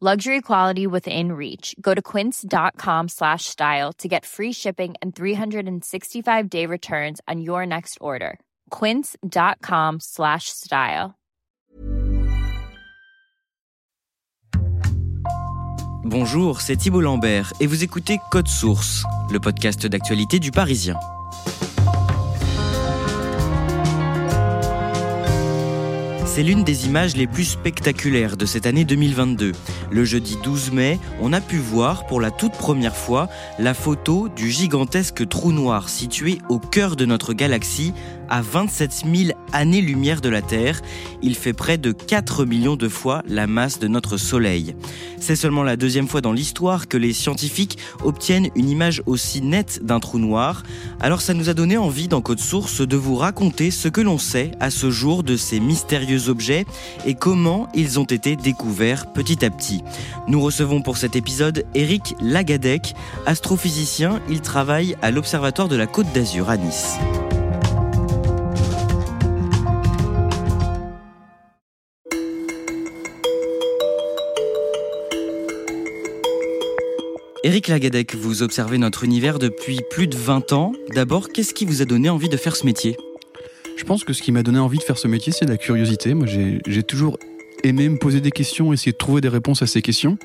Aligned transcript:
Luxury 0.00 0.40
quality 0.40 0.86
within 0.86 1.32
reach. 1.32 1.74
Go 1.80 1.92
to 1.92 2.00
quince.com 2.00 3.08
slash 3.08 3.46
style 3.46 3.92
to 3.94 4.06
get 4.06 4.24
free 4.24 4.52
shipping 4.52 4.94
and 5.02 5.12
365 5.12 6.48
day 6.48 6.66
returns 6.66 7.20
on 7.26 7.40
your 7.40 7.66
next 7.66 7.98
order. 8.00 8.38
Quince.com 8.70 9.98
slash 9.98 10.50
style. 10.50 11.16
Bonjour, 16.04 16.60
c'est 16.60 16.76
Thibault 16.76 17.00
Lambert 17.02 17.52
et 17.58 17.66
vous 17.66 17.82
écoutez 17.82 18.18
Code 18.30 18.46
Source, 18.46 19.02
le 19.32 19.40
podcast 19.40 19.84
d'actualité 19.84 20.38
du 20.38 20.52
Parisien. 20.52 20.96
C'est 26.38 26.44
l'une 26.44 26.62
des 26.62 26.86
images 26.86 27.16
les 27.16 27.26
plus 27.26 27.42
spectaculaires 27.42 28.36
de 28.36 28.46
cette 28.46 28.66
année 28.66 28.84
2022. 28.84 29.50
Le 29.90 30.04
jeudi 30.04 30.36
12 30.44 30.70
mai, 30.70 31.00
on 31.20 31.32
a 31.32 31.40
pu 31.40 31.56
voir 31.56 32.06
pour 32.06 32.20
la 32.20 32.30
toute 32.30 32.52
première 32.52 32.94
fois 32.94 33.28
la 33.58 33.74
photo 33.74 34.28
du 34.28 34.48
gigantesque 34.48 35.28
trou 35.28 35.50
noir 35.50 35.88
situé 35.88 36.38
au 36.48 36.60
cœur 36.60 36.94
de 36.94 37.06
notre 37.06 37.32
galaxie 37.32 37.92
à 38.28 38.40
27 38.40 39.04
000 39.12 39.38
années-lumière 39.52 40.20
de 40.20 40.28
la 40.28 40.42
Terre. 40.42 40.80
Il 41.22 41.34
fait 41.34 41.52
près 41.52 41.78
de 41.78 41.92
4 41.92 42.44
millions 42.44 42.76
de 42.76 42.88
fois 42.88 43.22
la 43.28 43.46
masse 43.46 43.78
de 43.78 43.88
notre 43.88 44.16
Soleil. 44.16 44.74
C'est 45.20 45.36
seulement 45.36 45.62
la 45.62 45.76
deuxième 45.76 46.08
fois 46.08 46.20
dans 46.20 46.32
l'histoire 46.32 46.88
que 46.88 46.96
les 46.96 47.12
scientifiques 47.12 47.78
obtiennent 48.04 48.48
une 48.54 48.68
image 48.68 49.02
aussi 49.06 49.40
nette 49.42 49.84
d'un 49.84 50.00
trou 50.00 50.18
noir. 50.18 50.62
Alors 51.00 51.20
ça 51.20 51.34
nous 51.34 51.48
a 51.48 51.54
donné 51.54 51.76
envie 51.76 52.08
dans 52.08 52.20
Code 52.20 52.40
Source 52.40 52.80
de 52.80 52.96
vous 52.96 53.16
raconter 53.16 53.70
ce 53.70 53.88
que 53.88 54.00
l'on 54.00 54.18
sait 54.18 54.52
à 54.60 54.70
ce 54.70 54.90
jour 54.90 55.22
de 55.22 55.36
ces 55.36 55.60
mystérieux 55.60 56.28
objets 56.28 56.66
et 57.06 57.14
comment 57.14 57.68
ils 57.74 57.98
ont 57.98 58.04
été 58.04 58.36
découverts 58.36 59.12
petit 59.12 59.44
à 59.44 59.50
petit. 59.50 59.82
Nous 60.28 60.40
recevons 60.40 60.82
pour 60.82 60.96
cet 60.96 61.16
épisode 61.16 61.64
Eric 61.74 62.14
Lagadec, 62.20 62.94
astrophysicien. 63.26 64.20
Il 64.28 64.40
travaille 64.40 64.96
à 65.02 65.10
l'Observatoire 65.10 65.68
de 65.68 65.76
la 65.76 65.86
Côte 65.86 66.12
d'Azur 66.14 66.50
à 66.50 66.56
Nice. 66.56 66.98
Éric 77.44 77.68
Lagadec, 77.68 78.16
vous 78.16 78.42
observez 78.42 78.78
notre 78.78 79.04
univers 79.04 79.38
depuis 79.38 79.78
plus 79.90 80.08
de 80.08 80.16
20 80.16 80.52
ans. 80.52 80.72
D'abord, 80.92 81.28
qu'est-ce 81.28 81.54
qui 81.54 81.64
vous 81.64 81.82
a 81.82 81.84
donné 81.84 82.08
envie 82.08 82.28
de 82.28 82.36
faire 82.36 82.56
ce 82.56 82.66
métier? 82.66 82.96
Je 83.76 83.84
pense 83.84 84.02
que 84.02 84.12
ce 84.12 84.22
qui 84.22 84.32
m'a 84.32 84.42
donné 84.42 84.58
envie 84.58 84.78
de 84.78 84.82
faire 84.82 84.98
ce 84.98 85.06
métier, 85.06 85.32
c'est 85.32 85.46
la 85.46 85.56
curiosité. 85.56 86.14
Moi, 86.14 86.26
j'ai 86.26 86.82
toujours 86.82 87.16
aimé 87.62 87.88
me 87.88 87.96
poser 87.96 88.20
des 88.20 88.32
questions, 88.32 88.72
essayer 88.72 88.90
de 88.90 88.96
trouver 88.96 89.20
des 89.20 89.28
réponses 89.28 89.62
à 89.62 89.68
ces 89.68 89.82
questions. 89.82 90.18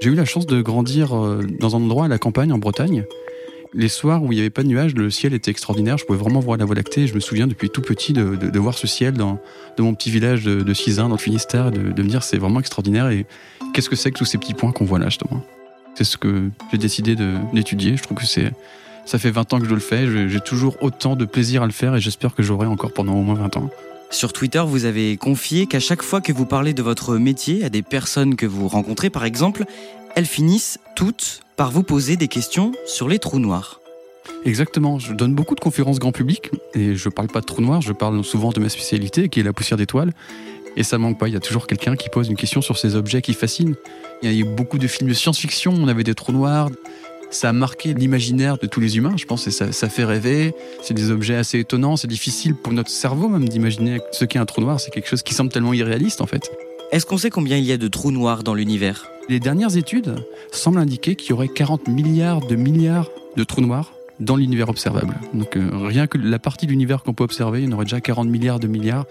J'ai 0.00 0.10
eu 0.10 0.16
la 0.16 0.24
chance 0.24 0.44
de 0.46 0.60
grandir 0.60 1.16
euh, 1.16 1.46
dans 1.60 1.76
un 1.76 1.82
endroit 1.82 2.06
à 2.06 2.08
la 2.08 2.18
campagne, 2.18 2.52
en 2.52 2.58
Bretagne. 2.58 3.04
Les 3.72 3.88
soirs 3.88 4.24
où 4.24 4.32
il 4.32 4.34
n'y 4.34 4.40
avait 4.40 4.50
pas 4.50 4.64
de 4.64 4.68
nuages, 4.68 4.94
le 4.96 5.10
ciel 5.10 5.34
était 5.34 5.52
extraordinaire. 5.52 5.98
Je 5.98 6.04
pouvais 6.04 6.18
vraiment 6.18 6.40
voir 6.40 6.58
la 6.58 6.64
Voie 6.64 6.74
lactée. 6.74 7.06
Je 7.06 7.14
me 7.14 7.20
souviens 7.20 7.46
depuis 7.46 7.70
tout 7.70 7.80
petit 7.80 8.12
de, 8.12 8.34
de, 8.34 8.50
de 8.50 8.58
voir 8.58 8.76
ce 8.76 8.88
ciel 8.88 9.14
dans, 9.14 9.38
dans, 9.76 9.84
mon 9.84 9.94
petit 9.94 10.10
village 10.10 10.42
de, 10.42 10.62
de 10.62 10.74
Cizin, 10.74 11.08
dans 11.08 11.14
le 11.14 11.20
Finistère, 11.20 11.70
de, 11.70 11.92
de 11.92 12.02
me 12.02 12.08
dire 12.08 12.24
c'est 12.24 12.38
vraiment 12.38 12.58
extraordinaire. 12.58 13.08
Et 13.10 13.24
qu'est-ce 13.72 13.88
que 13.88 13.96
c'est 13.96 14.10
que 14.10 14.18
tous 14.18 14.24
ces 14.24 14.38
petits 14.38 14.54
points 14.54 14.72
qu'on 14.72 14.84
voit 14.84 14.98
là, 14.98 15.06
justement? 15.06 15.44
C'est 15.94 16.04
ce 16.04 16.16
que 16.16 16.50
j'ai 16.72 16.78
décidé 16.78 17.16
d'étudier. 17.52 17.96
Je 17.96 18.02
trouve 18.02 18.18
que 18.18 18.26
c'est, 18.26 18.52
ça 19.04 19.18
fait 19.18 19.30
20 19.30 19.52
ans 19.52 19.58
que 19.60 19.66
je 19.66 19.74
le 19.74 19.80
fais. 19.80 20.28
J'ai 20.28 20.40
toujours 20.40 20.76
autant 20.82 21.16
de 21.16 21.24
plaisir 21.24 21.62
à 21.62 21.66
le 21.66 21.72
faire 21.72 21.94
et 21.94 22.00
j'espère 22.00 22.34
que 22.34 22.42
j'aurai 22.42 22.66
encore 22.66 22.92
pendant 22.92 23.14
au 23.14 23.22
moins 23.22 23.36
20 23.36 23.56
ans. 23.56 23.70
Sur 24.10 24.32
Twitter, 24.32 24.62
vous 24.66 24.84
avez 24.84 25.16
confié 25.16 25.66
qu'à 25.66 25.80
chaque 25.80 26.02
fois 26.02 26.20
que 26.20 26.32
vous 26.32 26.46
parlez 26.46 26.72
de 26.72 26.82
votre 26.82 27.16
métier 27.16 27.64
à 27.64 27.68
des 27.68 27.82
personnes 27.82 28.36
que 28.36 28.46
vous 28.46 28.68
rencontrez, 28.68 29.10
par 29.10 29.24
exemple, 29.24 29.64
elles 30.14 30.26
finissent 30.26 30.78
toutes 30.94 31.40
par 31.56 31.70
vous 31.70 31.82
poser 31.82 32.16
des 32.16 32.28
questions 32.28 32.72
sur 32.86 33.08
les 33.08 33.18
trous 33.18 33.40
noirs. 33.40 33.80
Exactement. 34.44 34.98
Je 34.98 35.12
donne 35.12 35.34
beaucoup 35.34 35.54
de 35.54 35.60
conférences 35.60 35.98
grand 35.98 36.12
public 36.12 36.50
et 36.74 36.94
je 36.94 37.08
parle 37.08 37.28
pas 37.28 37.40
de 37.40 37.46
trous 37.46 37.60
noirs, 37.60 37.80
je 37.80 37.92
parle 37.92 38.22
souvent 38.24 38.50
de 38.50 38.60
ma 38.60 38.68
spécialité 38.68 39.28
qui 39.28 39.40
est 39.40 39.42
la 39.42 39.52
poussière 39.52 39.78
d'étoiles. 39.78 40.12
Et 40.76 40.82
ça 40.82 40.98
manque 40.98 41.18
pas, 41.18 41.28
il 41.28 41.34
y 41.34 41.36
a 41.36 41.40
toujours 41.40 41.66
quelqu'un 41.66 41.96
qui 41.96 42.08
pose 42.08 42.28
une 42.28 42.36
question 42.36 42.60
sur 42.60 42.78
ces 42.78 42.96
objets 42.96 43.22
qui 43.22 43.32
fascinent. 43.32 43.74
Il 44.22 44.30
y 44.30 44.34
a 44.34 44.38
eu 44.38 44.44
beaucoup 44.44 44.78
de 44.78 44.86
films 44.86 45.08
de 45.08 45.14
science-fiction, 45.14 45.72
on 45.72 45.88
avait 45.88 46.04
des 46.04 46.14
trous 46.14 46.32
noirs. 46.32 46.70
Ça 47.30 47.48
a 47.48 47.52
marqué 47.52 47.94
l'imaginaire 47.94 48.58
de 48.58 48.66
tous 48.66 48.80
les 48.80 48.96
humains, 48.96 49.14
je 49.16 49.24
pense, 49.24 49.46
et 49.46 49.50
ça, 49.50 49.72
ça 49.72 49.88
fait 49.88 50.04
rêver. 50.04 50.54
C'est 50.82 50.94
des 50.94 51.10
objets 51.10 51.34
assez 51.34 51.58
étonnants, 51.58 51.96
c'est 51.96 52.08
difficile 52.08 52.54
pour 52.54 52.72
notre 52.72 52.90
cerveau 52.90 53.28
même 53.28 53.48
d'imaginer 53.48 54.00
ce 54.12 54.24
qu'est 54.24 54.38
un 54.38 54.46
trou 54.46 54.60
noir. 54.60 54.80
C'est 54.80 54.90
quelque 54.90 55.08
chose 55.08 55.22
qui 55.22 55.34
semble 55.34 55.50
tellement 55.50 55.72
irréaliste 55.72 56.20
en 56.20 56.26
fait. 56.26 56.50
Est-ce 56.92 57.06
qu'on 57.06 57.18
sait 57.18 57.30
combien 57.30 57.56
il 57.56 57.64
y 57.64 57.72
a 57.72 57.76
de 57.76 57.88
trous 57.88 58.12
noirs 58.12 58.44
dans 58.44 58.54
l'univers? 58.54 59.08
Les 59.28 59.40
dernières 59.40 59.76
études 59.76 60.14
semblent 60.52 60.78
indiquer 60.78 61.16
qu'il 61.16 61.30
y 61.30 61.32
aurait 61.32 61.48
40 61.48 61.88
milliards 61.88 62.46
de 62.46 62.56
milliards 62.56 63.10
de 63.36 63.42
trous 63.42 63.62
noirs 63.62 63.92
dans 64.20 64.36
l'univers 64.36 64.68
observable. 64.68 65.14
Donc 65.32 65.56
euh, 65.56 65.68
rien 65.72 66.06
que 66.06 66.18
la 66.18 66.38
partie 66.38 66.66
de 66.66 66.70
l'univers 66.70 67.02
qu'on 67.02 67.14
peut 67.14 67.24
observer, 67.24 67.62
il 67.62 67.68
y 67.68 67.68
en 67.68 67.72
aurait 67.72 67.84
déjà 67.84 68.00
40 68.00 68.28
milliards 68.28 68.60
de 68.60 68.66
milliards. 68.66 69.06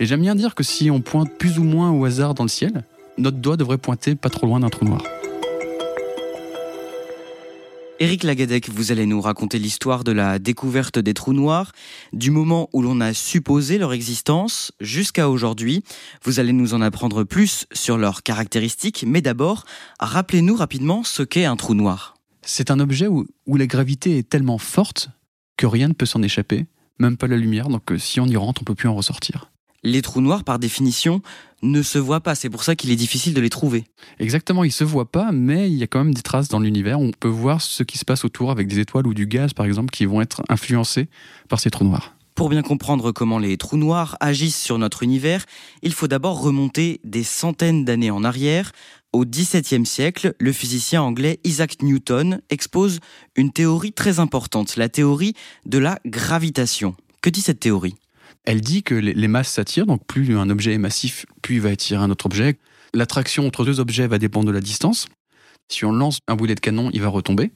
Et 0.00 0.06
j'aime 0.06 0.20
bien 0.20 0.34
dire 0.34 0.54
que 0.54 0.62
si 0.62 0.90
on 0.90 1.00
pointe 1.00 1.30
plus 1.38 1.58
ou 1.58 1.64
moins 1.64 1.90
au 1.90 2.04
hasard 2.04 2.34
dans 2.34 2.44
le 2.44 2.48
ciel, 2.48 2.84
notre 3.18 3.38
doigt 3.38 3.56
devrait 3.56 3.78
pointer 3.78 4.14
pas 4.14 4.30
trop 4.30 4.46
loin 4.46 4.60
d'un 4.60 4.70
trou 4.70 4.84
noir. 4.84 5.02
Éric 8.00 8.24
Lagadec, 8.24 8.70
vous 8.70 8.90
allez 8.90 9.06
nous 9.06 9.20
raconter 9.20 9.60
l'histoire 9.60 10.02
de 10.02 10.10
la 10.10 10.40
découverte 10.40 10.98
des 10.98 11.14
trous 11.14 11.32
noirs, 11.32 11.70
du 12.12 12.32
moment 12.32 12.68
où 12.72 12.82
l'on 12.82 13.00
a 13.00 13.14
supposé 13.14 13.78
leur 13.78 13.92
existence 13.92 14.72
jusqu'à 14.80 15.30
aujourd'hui. 15.30 15.84
Vous 16.24 16.40
allez 16.40 16.52
nous 16.52 16.74
en 16.74 16.80
apprendre 16.80 17.22
plus 17.22 17.66
sur 17.72 17.96
leurs 17.96 18.24
caractéristiques, 18.24 19.04
mais 19.06 19.22
d'abord, 19.22 19.64
rappelez-nous 20.00 20.56
rapidement 20.56 21.04
ce 21.04 21.22
qu'est 21.22 21.44
un 21.44 21.54
trou 21.54 21.74
noir. 21.74 22.13
C'est 22.44 22.70
un 22.70 22.80
objet 22.80 23.06
où, 23.06 23.26
où, 23.46 23.56
la 23.56 23.66
gravité 23.66 24.18
est 24.18 24.28
tellement 24.28 24.58
forte 24.58 25.10
que 25.56 25.66
rien 25.66 25.88
ne 25.88 25.92
peut 25.94 26.06
s'en 26.06 26.22
échapper, 26.22 26.66
même 26.98 27.16
pas 27.16 27.26
la 27.26 27.36
lumière, 27.36 27.68
donc 27.68 27.90
euh, 27.92 27.98
si 27.98 28.20
on 28.20 28.26
y 28.26 28.36
rentre, 28.36 28.62
on 28.62 28.64
peut 28.64 28.74
plus 28.74 28.88
en 28.88 28.94
ressortir. 28.94 29.50
Les 29.82 30.00
trous 30.00 30.22
noirs, 30.22 30.44
par 30.44 30.58
définition, 30.58 31.20
ne 31.62 31.82
se 31.82 31.98
voient 31.98 32.20
pas, 32.20 32.34
c'est 32.34 32.48
pour 32.48 32.64
ça 32.64 32.74
qu'il 32.74 32.90
est 32.90 32.96
difficile 32.96 33.34
de 33.34 33.40
les 33.40 33.50
trouver. 33.50 33.84
Exactement, 34.18 34.64
ils 34.64 34.72
se 34.72 34.84
voient 34.84 35.10
pas, 35.10 35.30
mais 35.30 35.70
il 35.70 35.76
y 35.76 35.82
a 35.82 35.86
quand 35.86 36.02
même 36.02 36.14
des 36.14 36.22
traces 36.22 36.48
dans 36.48 36.58
l'univers, 36.58 37.00
on 37.00 37.10
peut 37.10 37.28
voir 37.28 37.60
ce 37.60 37.82
qui 37.82 37.98
se 37.98 38.04
passe 38.04 38.24
autour 38.24 38.50
avec 38.50 38.66
des 38.66 38.78
étoiles 38.78 39.06
ou 39.06 39.12
du 39.12 39.26
gaz, 39.26 39.52
par 39.52 39.66
exemple, 39.66 39.90
qui 39.90 40.06
vont 40.06 40.22
être 40.22 40.42
influencés 40.48 41.08
par 41.48 41.60
ces 41.60 41.70
trous 41.70 41.84
noirs. 41.84 42.13
Pour 42.34 42.48
bien 42.48 42.62
comprendre 42.62 43.12
comment 43.12 43.38
les 43.38 43.56
trous 43.56 43.76
noirs 43.76 44.16
agissent 44.18 44.60
sur 44.60 44.76
notre 44.76 45.04
univers, 45.04 45.44
il 45.82 45.92
faut 45.92 46.08
d'abord 46.08 46.42
remonter 46.42 47.00
des 47.04 47.22
centaines 47.22 47.84
d'années 47.84 48.10
en 48.10 48.24
arrière. 48.24 48.72
Au 49.12 49.24
XVIIe 49.24 49.86
siècle, 49.86 50.34
le 50.40 50.52
physicien 50.52 51.00
anglais 51.00 51.38
Isaac 51.44 51.80
Newton 51.80 52.40
expose 52.50 52.98
une 53.36 53.52
théorie 53.52 53.92
très 53.92 54.18
importante, 54.18 54.76
la 54.76 54.88
théorie 54.88 55.34
de 55.64 55.78
la 55.78 56.00
gravitation. 56.04 56.96
Que 57.22 57.30
dit 57.30 57.40
cette 57.40 57.60
théorie? 57.60 57.94
Elle 58.44 58.60
dit 58.60 58.82
que 58.82 58.96
les 58.96 59.28
masses 59.28 59.52
s'attirent, 59.52 59.86
donc 59.86 60.04
plus 60.04 60.36
un 60.36 60.50
objet 60.50 60.74
est 60.74 60.78
massif, 60.78 61.26
plus 61.40 61.54
il 61.54 61.60
va 61.60 61.70
attirer 61.70 62.02
un 62.02 62.10
autre 62.10 62.26
objet. 62.26 62.58
L'attraction 62.94 63.46
entre 63.46 63.64
deux 63.64 63.78
objets 63.78 64.08
va 64.08 64.18
dépendre 64.18 64.46
de 64.46 64.52
la 64.52 64.60
distance. 64.60 65.06
Si 65.68 65.84
on 65.84 65.92
lance 65.92 66.18
un 66.28 66.36
boulet 66.36 66.54
de 66.54 66.60
canon, 66.60 66.90
il 66.92 67.00
va 67.00 67.08
retomber. 67.08 67.52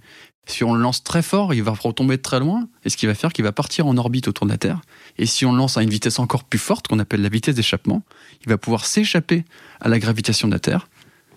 Si 0.47 0.65
on 0.65 0.75
le 0.75 0.81
lance 0.81 1.05
très 1.05 1.23
fort, 1.23 1.53
il 1.53 1.63
va 1.63 1.73
retomber 1.73 2.17
de 2.17 2.23
très 2.23 2.41
loin, 2.41 2.69
et 2.85 2.89
ce 2.89 2.97
qui 2.97 3.07
va 3.07 3.15
faire 3.15 3.33
qu'il 3.33 3.45
va 3.45 3.53
partir 3.53 3.87
en 3.87 3.97
orbite 3.99 4.29
autour 4.29 4.47
de 4.47 4.53
la 4.53 4.59
Terre. 4.59 4.81
Et 5.19 5.27
si 5.27 5.45
on 5.45 5.53
le 5.53 5.59
lance 5.59 5.77
à 5.77 5.83
une 5.83 5.91
vitesse 5.91 6.19
encore 6.19 6.45
plus 6.45 6.59
forte, 6.59 6.89
qu'on 6.89 6.99
appelle 6.99 7.21
la 7.21 7.29
vitesse 7.29 7.55
d'échappement, 7.55 8.03
il 8.43 8.49
va 8.49 8.57
pouvoir 8.57 8.87
s'échapper 8.87 9.45
à 9.81 9.89
la 9.89 9.99
gravitation 9.99 10.49
de 10.49 10.55
la 10.55 10.59
Terre 10.59 10.89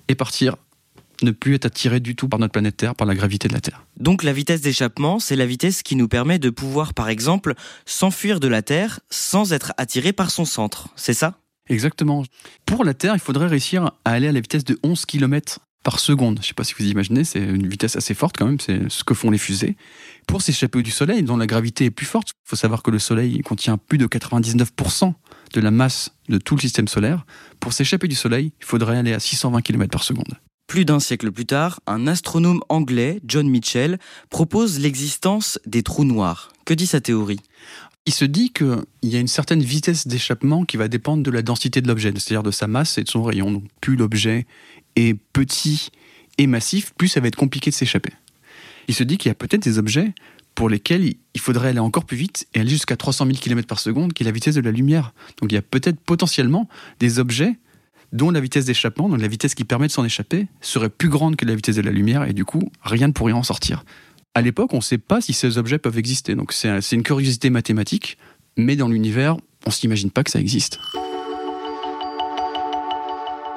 et 0.07 0.15
partir 0.15 0.55
ne 1.23 1.31
plus 1.31 1.55
être 1.55 1.65
attiré 1.65 1.99
du 1.99 2.15
tout 2.15 2.27
par 2.27 2.39
notre 2.39 2.53
planète 2.53 2.77
Terre, 2.77 2.95
par 2.95 3.05
la 3.05 3.13
gravité 3.13 3.47
de 3.47 3.53
la 3.53 3.61
Terre. 3.61 3.85
Donc 3.97 4.23
la 4.23 4.33
vitesse 4.33 4.61
d'échappement, 4.61 5.19
c'est 5.19 5.35
la 5.35 5.45
vitesse 5.45 5.83
qui 5.83 5.95
nous 5.95 6.07
permet 6.07 6.39
de 6.39 6.49
pouvoir, 6.49 6.93
par 6.93 7.09
exemple, 7.09 7.53
s'enfuir 7.85 8.39
de 8.39 8.47
la 8.47 8.61
Terre 8.61 9.01
sans 9.09 9.53
être 9.53 9.73
attiré 9.77 10.13
par 10.13 10.31
son 10.31 10.45
centre. 10.45 10.87
C'est 10.95 11.13
ça? 11.13 11.37
Exactement. 11.69 12.23
Pour 12.65 12.83
la 12.83 12.93
Terre, 12.93 13.13
il 13.13 13.19
faudrait 13.19 13.47
réussir 13.47 13.91
à 14.05 14.11
aller 14.11 14.27
à 14.27 14.31
la 14.31 14.39
vitesse 14.39 14.63
de 14.63 14.79
11 14.83 15.05
km 15.05 15.59
par 15.83 15.99
seconde. 15.99 16.37
Je 16.37 16.41
ne 16.41 16.47
sais 16.47 16.53
pas 16.53 16.63
si 16.63 16.73
vous 16.77 16.85
imaginez, 16.85 17.23
c'est 17.23 17.39
une 17.39 17.67
vitesse 17.67 17.95
assez 17.95 18.13
forte 18.13 18.37
quand 18.37 18.45
même, 18.45 18.59
c'est 18.59 18.89
ce 18.89 19.03
que 19.03 19.13
font 19.13 19.31
les 19.31 19.37
fusées. 19.37 19.75
Pour 20.27 20.41
s'échapper 20.41 20.81
du 20.83 20.91
Soleil, 20.91 21.23
dont 21.23 21.37
la 21.37 21.47
gravité 21.47 21.85
est 21.85 21.91
plus 21.91 22.05
forte, 22.05 22.29
il 22.29 22.49
faut 22.49 22.55
savoir 22.55 22.83
que 22.83 22.91
le 22.91 22.99
Soleil 22.99 23.41
contient 23.41 23.77
plus 23.77 23.97
de 23.97 24.07
99% 24.07 25.13
de 25.53 25.61
la 25.61 25.71
masse 25.71 26.11
de 26.29 26.37
tout 26.37 26.55
le 26.55 26.61
système 26.61 26.87
solaire. 26.87 27.25
Pour 27.59 27.73
s'échapper 27.73 28.07
du 28.07 28.15
Soleil, 28.15 28.53
il 28.59 28.65
faudrait 28.65 28.97
aller 28.97 29.13
à 29.13 29.19
620 29.19 29.61
km 29.61 29.91
par 29.91 30.03
seconde. 30.03 30.37
Plus 30.67 30.85
d'un 30.85 31.01
siècle 31.01 31.31
plus 31.31 31.45
tard, 31.45 31.81
un 31.85 32.07
astronome 32.07 32.61
anglais, 32.69 33.19
John 33.25 33.49
Mitchell, 33.49 33.99
propose 34.29 34.79
l'existence 34.79 35.59
des 35.65 35.83
trous 35.83 36.05
noirs. 36.05 36.53
Que 36.65 36.73
dit 36.73 36.87
sa 36.87 37.01
théorie? 37.01 37.41
Il 38.05 38.13
se 38.13 38.25
dit 38.25 38.51
qu'il 38.51 38.83
y 39.03 39.15
a 39.15 39.19
une 39.19 39.27
certaine 39.27 39.61
vitesse 39.61 40.07
d'échappement 40.07 40.65
qui 40.65 40.77
va 40.77 40.87
dépendre 40.87 41.21
de 41.21 41.29
la 41.29 41.43
densité 41.43 41.81
de 41.81 41.87
l'objet, 41.87 42.11
c'est-à-dire 42.15 42.41
de 42.41 42.49
sa 42.49 42.65
masse 42.65 42.97
et 42.97 43.03
de 43.03 43.09
son 43.09 43.21
rayon. 43.21 43.51
Donc 43.51 43.65
plus 43.79 43.95
l'objet 43.95 44.47
est 44.95 45.17
petit 45.33 45.89
et 46.37 46.47
massif, 46.47 46.93
plus 46.97 47.07
ça 47.07 47.19
va 47.19 47.27
être 47.27 47.35
compliqué 47.35 47.69
de 47.69 47.75
s'échapper. 47.75 48.11
Il 48.87 48.95
se 48.95 49.03
dit 49.03 49.17
qu'il 49.17 49.29
y 49.29 49.31
a 49.31 49.35
peut-être 49.35 49.63
des 49.63 49.77
objets 49.77 50.13
pour 50.55 50.69
lesquels 50.69 51.13
il 51.33 51.39
faudrait 51.39 51.69
aller 51.69 51.79
encore 51.79 52.05
plus 52.05 52.17
vite 52.17 52.47
et 52.53 52.59
aller 52.59 52.69
jusqu'à 52.69 52.97
300 52.97 53.25
000 53.25 53.37
km 53.37 53.67
par 53.67 53.79
seconde, 53.79 54.13
qui 54.13 54.23
est 54.23 54.25
la 54.25 54.31
vitesse 54.31 54.55
de 54.55 54.61
la 54.61 54.71
lumière. 54.71 55.13
Donc 55.39 55.51
il 55.51 55.55
y 55.55 55.57
a 55.57 55.61
peut-être 55.61 55.99
potentiellement 55.99 56.67
des 56.99 57.19
objets 57.19 57.57
dont 58.11 58.31
la 58.31 58.41
vitesse 58.41 58.65
d'échappement, 58.65 59.07
donc 59.07 59.21
la 59.21 59.27
vitesse 59.27 59.55
qui 59.55 59.63
permet 59.63 59.87
de 59.87 59.91
s'en 59.91 60.03
échapper, 60.03 60.47
serait 60.59 60.89
plus 60.89 61.07
grande 61.07 61.37
que 61.37 61.45
la 61.45 61.55
vitesse 61.55 61.77
de 61.77 61.81
la 61.81 61.91
lumière 61.91 62.27
et 62.27 62.33
du 62.33 62.43
coup, 62.43 62.69
rien 62.83 63.07
ne 63.07 63.13
pourrait 63.13 63.31
en 63.31 63.43
sortir. 63.43 63.85
À 64.33 64.41
l'époque, 64.41 64.73
on 64.73 64.77
ne 64.77 64.81
sait 64.81 64.97
pas 64.97 65.21
si 65.21 65.33
ces 65.33 65.57
objets 65.57 65.77
peuvent 65.77 65.97
exister, 65.97 66.35
donc 66.35 66.51
c'est 66.51 66.91
une 66.91 67.03
curiosité 67.03 67.49
mathématique, 67.49 68.17
mais 68.57 68.75
dans 68.75 68.89
l'univers, 68.89 69.37
on 69.65 69.69
ne 69.69 69.73
s'imagine 69.73 70.11
pas 70.11 70.23
que 70.23 70.31
ça 70.31 70.39
existe. 70.39 70.79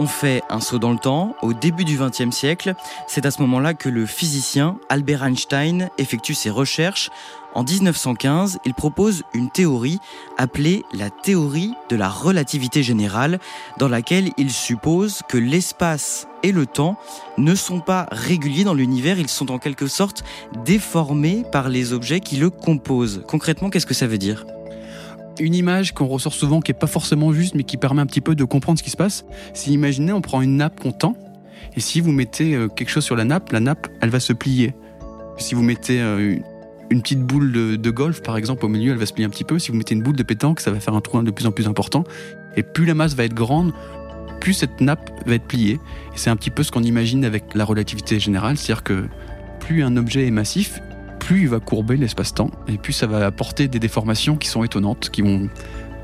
On 0.00 0.06
fait 0.08 0.42
un 0.50 0.58
saut 0.58 0.80
dans 0.80 0.90
le 0.90 0.98
temps, 0.98 1.36
au 1.40 1.52
début 1.52 1.84
du 1.84 1.96
XXe 1.96 2.34
siècle. 2.34 2.74
C'est 3.06 3.26
à 3.26 3.30
ce 3.30 3.40
moment-là 3.42 3.74
que 3.74 3.88
le 3.88 4.06
physicien 4.06 4.76
Albert 4.88 5.22
Einstein 5.22 5.88
effectue 5.98 6.34
ses 6.34 6.50
recherches. 6.50 7.10
En 7.54 7.62
1915, 7.62 8.58
il 8.64 8.74
propose 8.74 9.22
une 9.34 9.50
théorie 9.50 10.00
appelée 10.36 10.84
la 10.92 11.10
théorie 11.10 11.74
de 11.88 11.94
la 11.94 12.08
relativité 12.08 12.82
générale, 12.82 13.38
dans 13.78 13.86
laquelle 13.86 14.30
il 14.36 14.50
suppose 14.50 15.20
que 15.28 15.38
l'espace 15.38 16.26
et 16.42 16.50
le 16.50 16.66
temps 16.66 16.96
ne 17.38 17.54
sont 17.54 17.78
pas 17.78 18.08
réguliers 18.10 18.64
dans 18.64 18.74
l'univers, 18.74 19.20
ils 19.20 19.28
sont 19.28 19.52
en 19.52 19.58
quelque 19.58 19.86
sorte 19.86 20.24
déformés 20.64 21.44
par 21.52 21.68
les 21.68 21.92
objets 21.92 22.18
qui 22.18 22.36
le 22.36 22.50
composent. 22.50 23.22
Concrètement, 23.28 23.70
qu'est-ce 23.70 23.86
que 23.86 23.94
ça 23.94 24.08
veut 24.08 24.18
dire? 24.18 24.44
Une 25.40 25.54
image 25.54 25.92
qu'on 25.92 26.06
ressort 26.06 26.32
souvent 26.32 26.60
qui 26.60 26.70
n'est 26.70 26.78
pas 26.78 26.86
forcément 26.86 27.32
juste 27.32 27.54
mais 27.54 27.64
qui 27.64 27.76
permet 27.76 28.02
un 28.02 28.06
petit 28.06 28.20
peu 28.20 28.34
de 28.34 28.44
comprendre 28.44 28.78
ce 28.78 28.84
qui 28.84 28.90
se 28.90 28.96
passe. 28.96 29.24
Si 29.52 29.72
imaginez, 29.72 30.12
on 30.12 30.20
prend 30.20 30.42
une 30.42 30.56
nappe 30.56 30.80
qu'on 30.80 30.92
tend 30.92 31.16
et 31.76 31.80
si 31.80 32.00
vous 32.00 32.12
mettez 32.12 32.54
euh, 32.54 32.68
quelque 32.68 32.90
chose 32.90 33.04
sur 33.04 33.16
la 33.16 33.24
nappe, 33.24 33.52
la 33.52 33.60
nappe, 33.60 33.88
elle 34.00 34.10
va 34.10 34.20
se 34.20 34.32
plier. 34.32 34.74
Si 35.38 35.54
vous 35.54 35.62
mettez 35.62 36.00
euh, 36.00 36.36
une 36.90 37.02
petite 37.02 37.22
boule 37.22 37.52
de, 37.52 37.90
golf, 37.90 38.22
par 38.22 38.36
exemple, 38.36 38.64
au 38.64 38.68
milieu, 38.68 38.92
elle 38.92 38.98
va 38.98 39.06
se 39.06 39.12
plier 39.12 39.26
un 39.26 39.30
petit 39.30 39.44
peu. 39.44 39.58
Si 39.58 39.70
vous 39.70 39.76
mettez 39.76 39.94
une 39.94 40.02
boule 40.02 40.16
de 40.16 40.22
pétanque, 40.22 40.60
ça 40.60 40.70
va 40.70 40.78
faire 40.78 40.94
un 40.94 41.00
trou 41.00 41.20
de 41.22 41.30
plus 41.30 41.46
en 41.46 41.52
plus 41.52 41.66
important. 41.66 42.04
Et 42.56 42.62
plus 42.62 42.84
la 42.84 42.94
masse 42.94 43.14
va 43.14 43.24
être 43.24 43.34
grande, 43.34 43.72
plus 44.40 44.54
cette 44.54 44.80
nappe 44.80 45.10
va 45.26 45.34
être 45.34 45.46
pliée. 45.46 45.80
Et 46.14 46.16
c'est 46.16 46.30
un 46.30 46.36
petit 46.36 46.50
peu 46.50 46.62
ce 46.62 46.70
qu'on 46.70 46.82
imagine 46.82 47.24
avec 47.24 47.54
la 47.54 47.64
relativité 47.64 48.20
générale, 48.20 48.56
c'est-à-dire 48.56 48.84
que 48.84 49.06
plus 49.58 49.82
un 49.82 49.96
objet 49.96 50.26
est 50.26 50.30
massif, 50.30 50.80
plus 51.24 51.40
il 51.42 51.48
va 51.48 51.58
courber 51.58 51.96
l'espace-temps, 51.96 52.50
et 52.68 52.76
plus 52.76 52.92
ça 52.92 53.06
va 53.06 53.24
apporter 53.24 53.66
des 53.66 53.78
déformations 53.78 54.36
qui 54.36 54.46
sont 54.46 54.62
étonnantes, 54.62 55.08
qui 55.08 55.22
vont 55.22 55.48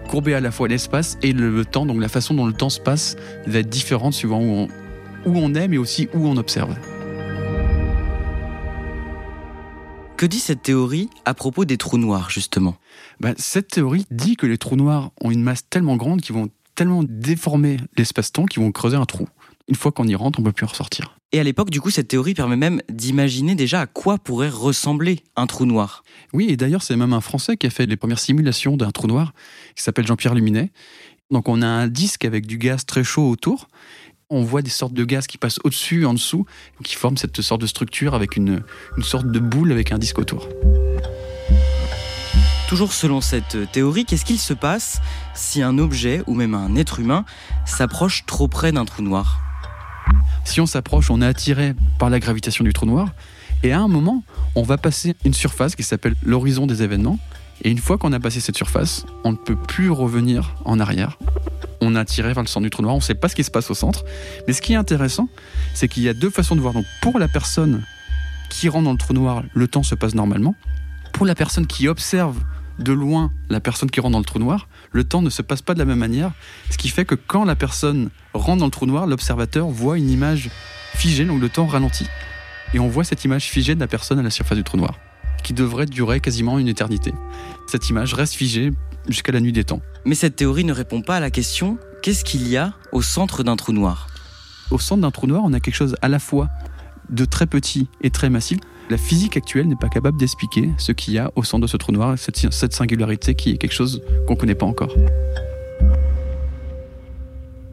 courber 0.08 0.32
à 0.32 0.40
la 0.40 0.50
fois 0.50 0.66
l'espace 0.66 1.18
et 1.22 1.34
le, 1.34 1.64
temps, 1.66 1.84
donc 1.84 2.00
la 2.00 2.08
façon 2.08 2.32
dont 2.32 2.46
le 2.46 2.54
temps 2.54 2.70
se 2.70 2.80
passe 2.80 3.16
va 3.46 3.58
être 3.58 3.68
différente 3.68 4.14
suivant 4.14 4.40
où 4.40 4.50
on, 4.50 4.68
où 5.26 5.36
on 5.36 5.54
est, 5.54 5.68
mais 5.68 5.76
aussi 5.76 6.08
où 6.14 6.26
on 6.26 6.38
observe. 6.38 6.74
Que 10.16 10.24
dit 10.24 10.38
cette 10.38 10.62
théorie 10.62 11.10
à 11.26 11.34
propos 11.34 11.66
des 11.66 11.76
trous 11.76 11.98
noirs, 11.98 12.30
justement? 12.30 12.76
Bah, 13.20 13.34
Cette 13.36 13.68
théorie 13.68 14.06
dit 14.10 14.36
que 14.36 14.46
les 14.46 14.56
trous 14.56 14.76
noirs 14.76 15.10
ont 15.20 15.30
une 15.30 15.42
masse 15.42 15.68
tellement 15.68 15.96
grande 15.96 16.22
qu'ils 16.22 16.34
vont 16.34 16.48
tellement 16.74 17.02
déformer 17.06 17.76
l'espace-temps 17.98 18.46
qu'ils 18.46 18.62
vont 18.62 18.72
creuser 18.72 18.96
un 18.96 19.04
trou. 19.04 19.28
Une 19.68 19.76
fois 19.76 19.92
qu'on 19.92 20.06
y 20.06 20.14
rentre, 20.14 20.38
on 20.38 20.42
ne 20.42 20.46
peut 20.46 20.52
plus 20.52 20.64
en 20.64 20.70
ressortir. 20.70 21.19
Et 21.32 21.38
à 21.38 21.44
l'époque, 21.44 21.70
du 21.70 21.80
coup, 21.80 21.90
cette 21.90 22.08
théorie 22.08 22.34
permet 22.34 22.56
même 22.56 22.82
d'imaginer 22.88 23.54
déjà 23.54 23.82
à 23.82 23.86
quoi 23.86 24.18
pourrait 24.18 24.48
ressembler 24.48 25.22
un 25.36 25.46
trou 25.46 25.64
noir. 25.64 26.02
Oui, 26.32 26.46
et 26.48 26.56
d'ailleurs, 26.56 26.82
c'est 26.82 26.96
même 26.96 27.12
un 27.12 27.20
Français 27.20 27.56
qui 27.56 27.68
a 27.68 27.70
fait 27.70 27.86
les 27.86 27.96
premières 27.96 28.18
simulations 28.18 28.76
d'un 28.76 28.90
trou 28.90 29.06
noir, 29.06 29.32
qui 29.76 29.82
s'appelle 29.84 30.06
Jean-Pierre 30.06 30.34
Luminet. 30.34 30.72
Donc 31.30 31.48
on 31.48 31.62
a 31.62 31.66
un 31.66 31.86
disque 31.86 32.24
avec 32.24 32.46
du 32.46 32.58
gaz 32.58 32.84
très 32.84 33.04
chaud 33.04 33.30
autour. 33.30 33.68
On 34.28 34.42
voit 34.42 34.62
des 34.62 34.70
sortes 34.70 34.92
de 34.92 35.04
gaz 35.04 35.28
qui 35.28 35.38
passent 35.38 35.60
au-dessus, 35.62 36.04
en 36.04 36.14
dessous, 36.14 36.46
qui 36.82 36.96
forment 36.96 37.16
cette 37.16 37.40
sorte 37.42 37.60
de 37.60 37.66
structure 37.68 38.14
avec 38.14 38.34
une, 38.36 38.64
une 38.96 39.04
sorte 39.04 39.30
de 39.30 39.38
boule 39.38 39.70
avec 39.70 39.92
un 39.92 39.98
disque 39.98 40.18
autour. 40.18 40.48
Toujours 42.68 42.92
selon 42.92 43.20
cette 43.20 43.70
théorie, 43.70 44.04
qu'est-ce 44.04 44.24
qu'il 44.24 44.38
se 44.38 44.54
passe 44.54 45.00
si 45.34 45.62
un 45.62 45.78
objet 45.78 46.22
ou 46.26 46.34
même 46.34 46.54
un 46.54 46.74
être 46.74 46.98
humain 46.98 47.24
s'approche 47.66 48.26
trop 48.26 48.48
près 48.48 48.72
d'un 48.72 48.84
trou 48.84 49.02
noir? 49.02 49.49
Si 50.44 50.60
on 50.60 50.66
s'approche, 50.66 51.10
on 51.10 51.22
est 51.22 51.26
attiré 51.26 51.74
par 51.98 52.10
la 52.10 52.18
gravitation 52.18 52.64
du 52.64 52.72
trou 52.72 52.86
noir. 52.86 53.08
Et 53.62 53.72
à 53.72 53.80
un 53.80 53.88
moment, 53.88 54.22
on 54.54 54.62
va 54.62 54.78
passer 54.78 55.14
une 55.24 55.34
surface 55.34 55.76
qui 55.76 55.82
s'appelle 55.82 56.14
l'horizon 56.24 56.66
des 56.66 56.82
événements. 56.82 57.18
Et 57.62 57.70
une 57.70 57.78
fois 57.78 57.98
qu'on 57.98 58.12
a 58.12 58.20
passé 58.20 58.40
cette 58.40 58.56
surface, 58.56 59.04
on 59.22 59.32
ne 59.32 59.36
peut 59.36 59.56
plus 59.56 59.90
revenir 59.90 60.54
en 60.64 60.80
arrière. 60.80 61.18
On 61.82 61.94
est 61.94 61.98
attiré 61.98 62.32
vers 62.32 62.42
le 62.42 62.48
centre 62.48 62.64
du 62.64 62.70
trou 62.70 62.82
noir, 62.82 62.94
on 62.94 62.98
ne 62.98 63.02
sait 63.02 63.14
pas 63.14 63.28
ce 63.28 63.34
qui 63.34 63.44
se 63.44 63.50
passe 63.50 63.70
au 63.70 63.74
centre. 63.74 64.04
Mais 64.46 64.54
ce 64.54 64.62
qui 64.62 64.72
est 64.72 64.76
intéressant, 64.76 65.28
c'est 65.74 65.88
qu'il 65.88 66.02
y 66.02 66.08
a 66.08 66.14
deux 66.14 66.30
façons 66.30 66.56
de 66.56 66.60
voir. 66.60 66.72
Donc 66.72 66.86
pour 67.02 67.18
la 67.18 67.28
personne 67.28 67.84
qui 68.48 68.68
rentre 68.68 68.84
dans 68.84 68.92
le 68.92 68.98
trou 68.98 69.12
noir, 69.12 69.42
le 69.54 69.68
temps 69.68 69.82
se 69.82 69.94
passe 69.94 70.14
normalement. 70.14 70.54
Pour 71.12 71.26
la 71.26 71.34
personne 71.34 71.66
qui 71.66 71.86
observe 71.86 72.36
de 72.80 72.92
loin 72.92 73.32
la 73.48 73.60
personne 73.60 73.90
qui 73.90 74.00
rentre 74.00 74.12
dans 74.12 74.18
le 74.18 74.24
trou 74.24 74.38
noir, 74.38 74.68
le 74.92 75.04
temps 75.04 75.22
ne 75.22 75.30
se 75.30 75.42
passe 75.42 75.62
pas 75.62 75.74
de 75.74 75.78
la 75.78 75.84
même 75.84 75.98
manière, 75.98 76.32
ce 76.70 76.78
qui 76.78 76.88
fait 76.88 77.04
que 77.04 77.14
quand 77.14 77.44
la 77.44 77.54
personne 77.54 78.10
rentre 78.34 78.58
dans 78.58 78.66
le 78.66 78.70
trou 78.70 78.86
noir, 78.86 79.06
l'observateur 79.06 79.68
voit 79.68 79.98
une 79.98 80.10
image 80.10 80.50
figée, 80.94 81.24
donc 81.24 81.40
le 81.40 81.48
temps 81.48 81.66
ralentit. 81.66 82.08
Et 82.74 82.78
on 82.78 82.88
voit 82.88 83.04
cette 83.04 83.24
image 83.24 83.44
figée 83.44 83.74
de 83.74 83.80
la 83.80 83.88
personne 83.88 84.18
à 84.18 84.22
la 84.22 84.30
surface 84.30 84.56
du 84.56 84.64
trou 84.64 84.76
noir, 84.76 84.98
qui 85.42 85.52
devrait 85.52 85.86
durer 85.86 86.20
quasiment 86.20 86.58
une 86.58 86.68
éternité. 86.68 87.12
Cette 87.66 87.88
image 87.88 88.14
reste 88.14 88.34
figée 88.34 88.72
jusqu'à 89.08 89.32
la 89.32 89.40
nuit 89.40 89.52
des 89.52 89.64
temps. 89.64 89.80
Mais 90.04 90.14
cette 90.14 90.36
théorie 90.36 90.64
ne 90.64 90.72
répond 90.72 91.02
pas 91.02 91.16
à 91.16 91.20
la 91.20 91.30
question 91.30 91.78
qu'est-ce 92.02 92.24
qu'il 92.24 92.48
y 92.48 92.56
a 92.56 92.72
au 92.92 93.02
centre 93.02 93.42
d'un 93.42 93.56
trou 93.56 93.72
noir? 93.72 94.08
Au 94.70 94.78
centre 94.78 95.02
d'un 95.02 95.10
trou 95.10 95.26
noir, 95.26 95.42
on 95.44 95.52
a 95.52 95.60
quelque 95.60 95.74
chose 95.74 95.96
à 96.00 96.08
la 96.08 96.18
fois 96.18 96.48
de 97.10 97.24
très 97.24 97.46
petit 97.46 97.88
et 98.02 98.10
très 98.10 98.30
massif. 98.30 98.58
La 98.90 98.98
physique 98.98 99.36
actuelle 99.36 99.68
n'est 99.68 99.76
pas 99.76 99.88
capable 99.88 100.18
d'expliquer 100.18 100.68
ce 100.76 100.90
qu'il 100.90 101.14
y 101.14 101.18
a 101.18 101.30
au 101.36 101.44
centre 101.44 101.62
de 101.62 101.68
ce 101.68 101.76
trou 101.76 101.92
noir, 101.92 102.18
cette, 102.18 102.52
cette 102.52 102.72
singularité 102.72 103.36
qui 103.36 103.50
est 103.50 103.56
quelque 103.56 103.72
chose 103.72 104.02
qu'on 104.26 104.34
ne 104.34 104.38
connaît 104.38 104.56
pas 104.56 104.66
encore. 104.66 104.92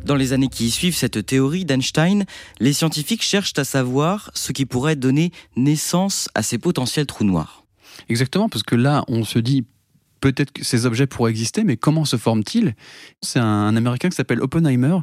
Dans 0.06 0.14
les 0.14 0.32
années 0.32 0.48
qui 0.48 0.70
suivent 0.70 0.96
cette 0.96 1.26
théorie 1.26 1.66
d'Einstein, 1.66 2.26
les 2.60 2.72
scientifiques 2.72 3.24
cherchent 3.24 3.58
à 3.58 3.64
savoir 3.64 4.30
ce 4.36 4.52
qui 4.52 4.68
pourrait 4.68 4.96
donner 4.96 5.32
naissance 5.56 6.30
à 6.36 6.44
ces 6.44 6.60
potentiels 6.60 7.08
trous 7.08 7.24
noirs. 7.24 7.66
Exactement, 8.10 8.48
parce 8.48 8.62
que 8.62 8.76
là, 8.76 9.04
on 9.08 9.24
se 9.24 9.40
dit 9.40 9.66
peut-être 10.22 10.52
que 10.52 10.64
ces 10.64 10.86
objets 10.86 11.08
pourraient 11.08 11.32
exister, 11.32 11.64
mais 11.64 11.78
comment 11.78 12.06
se 12.06 12.18
forment-ils? 12.18 12.76
C'est 13.24 13.40
un 13.40 13.76
Américain 13.76 14.10
qui 14.10 14.16
s'appelle 14.16 14.42
Oppenheimer 14.42 15.00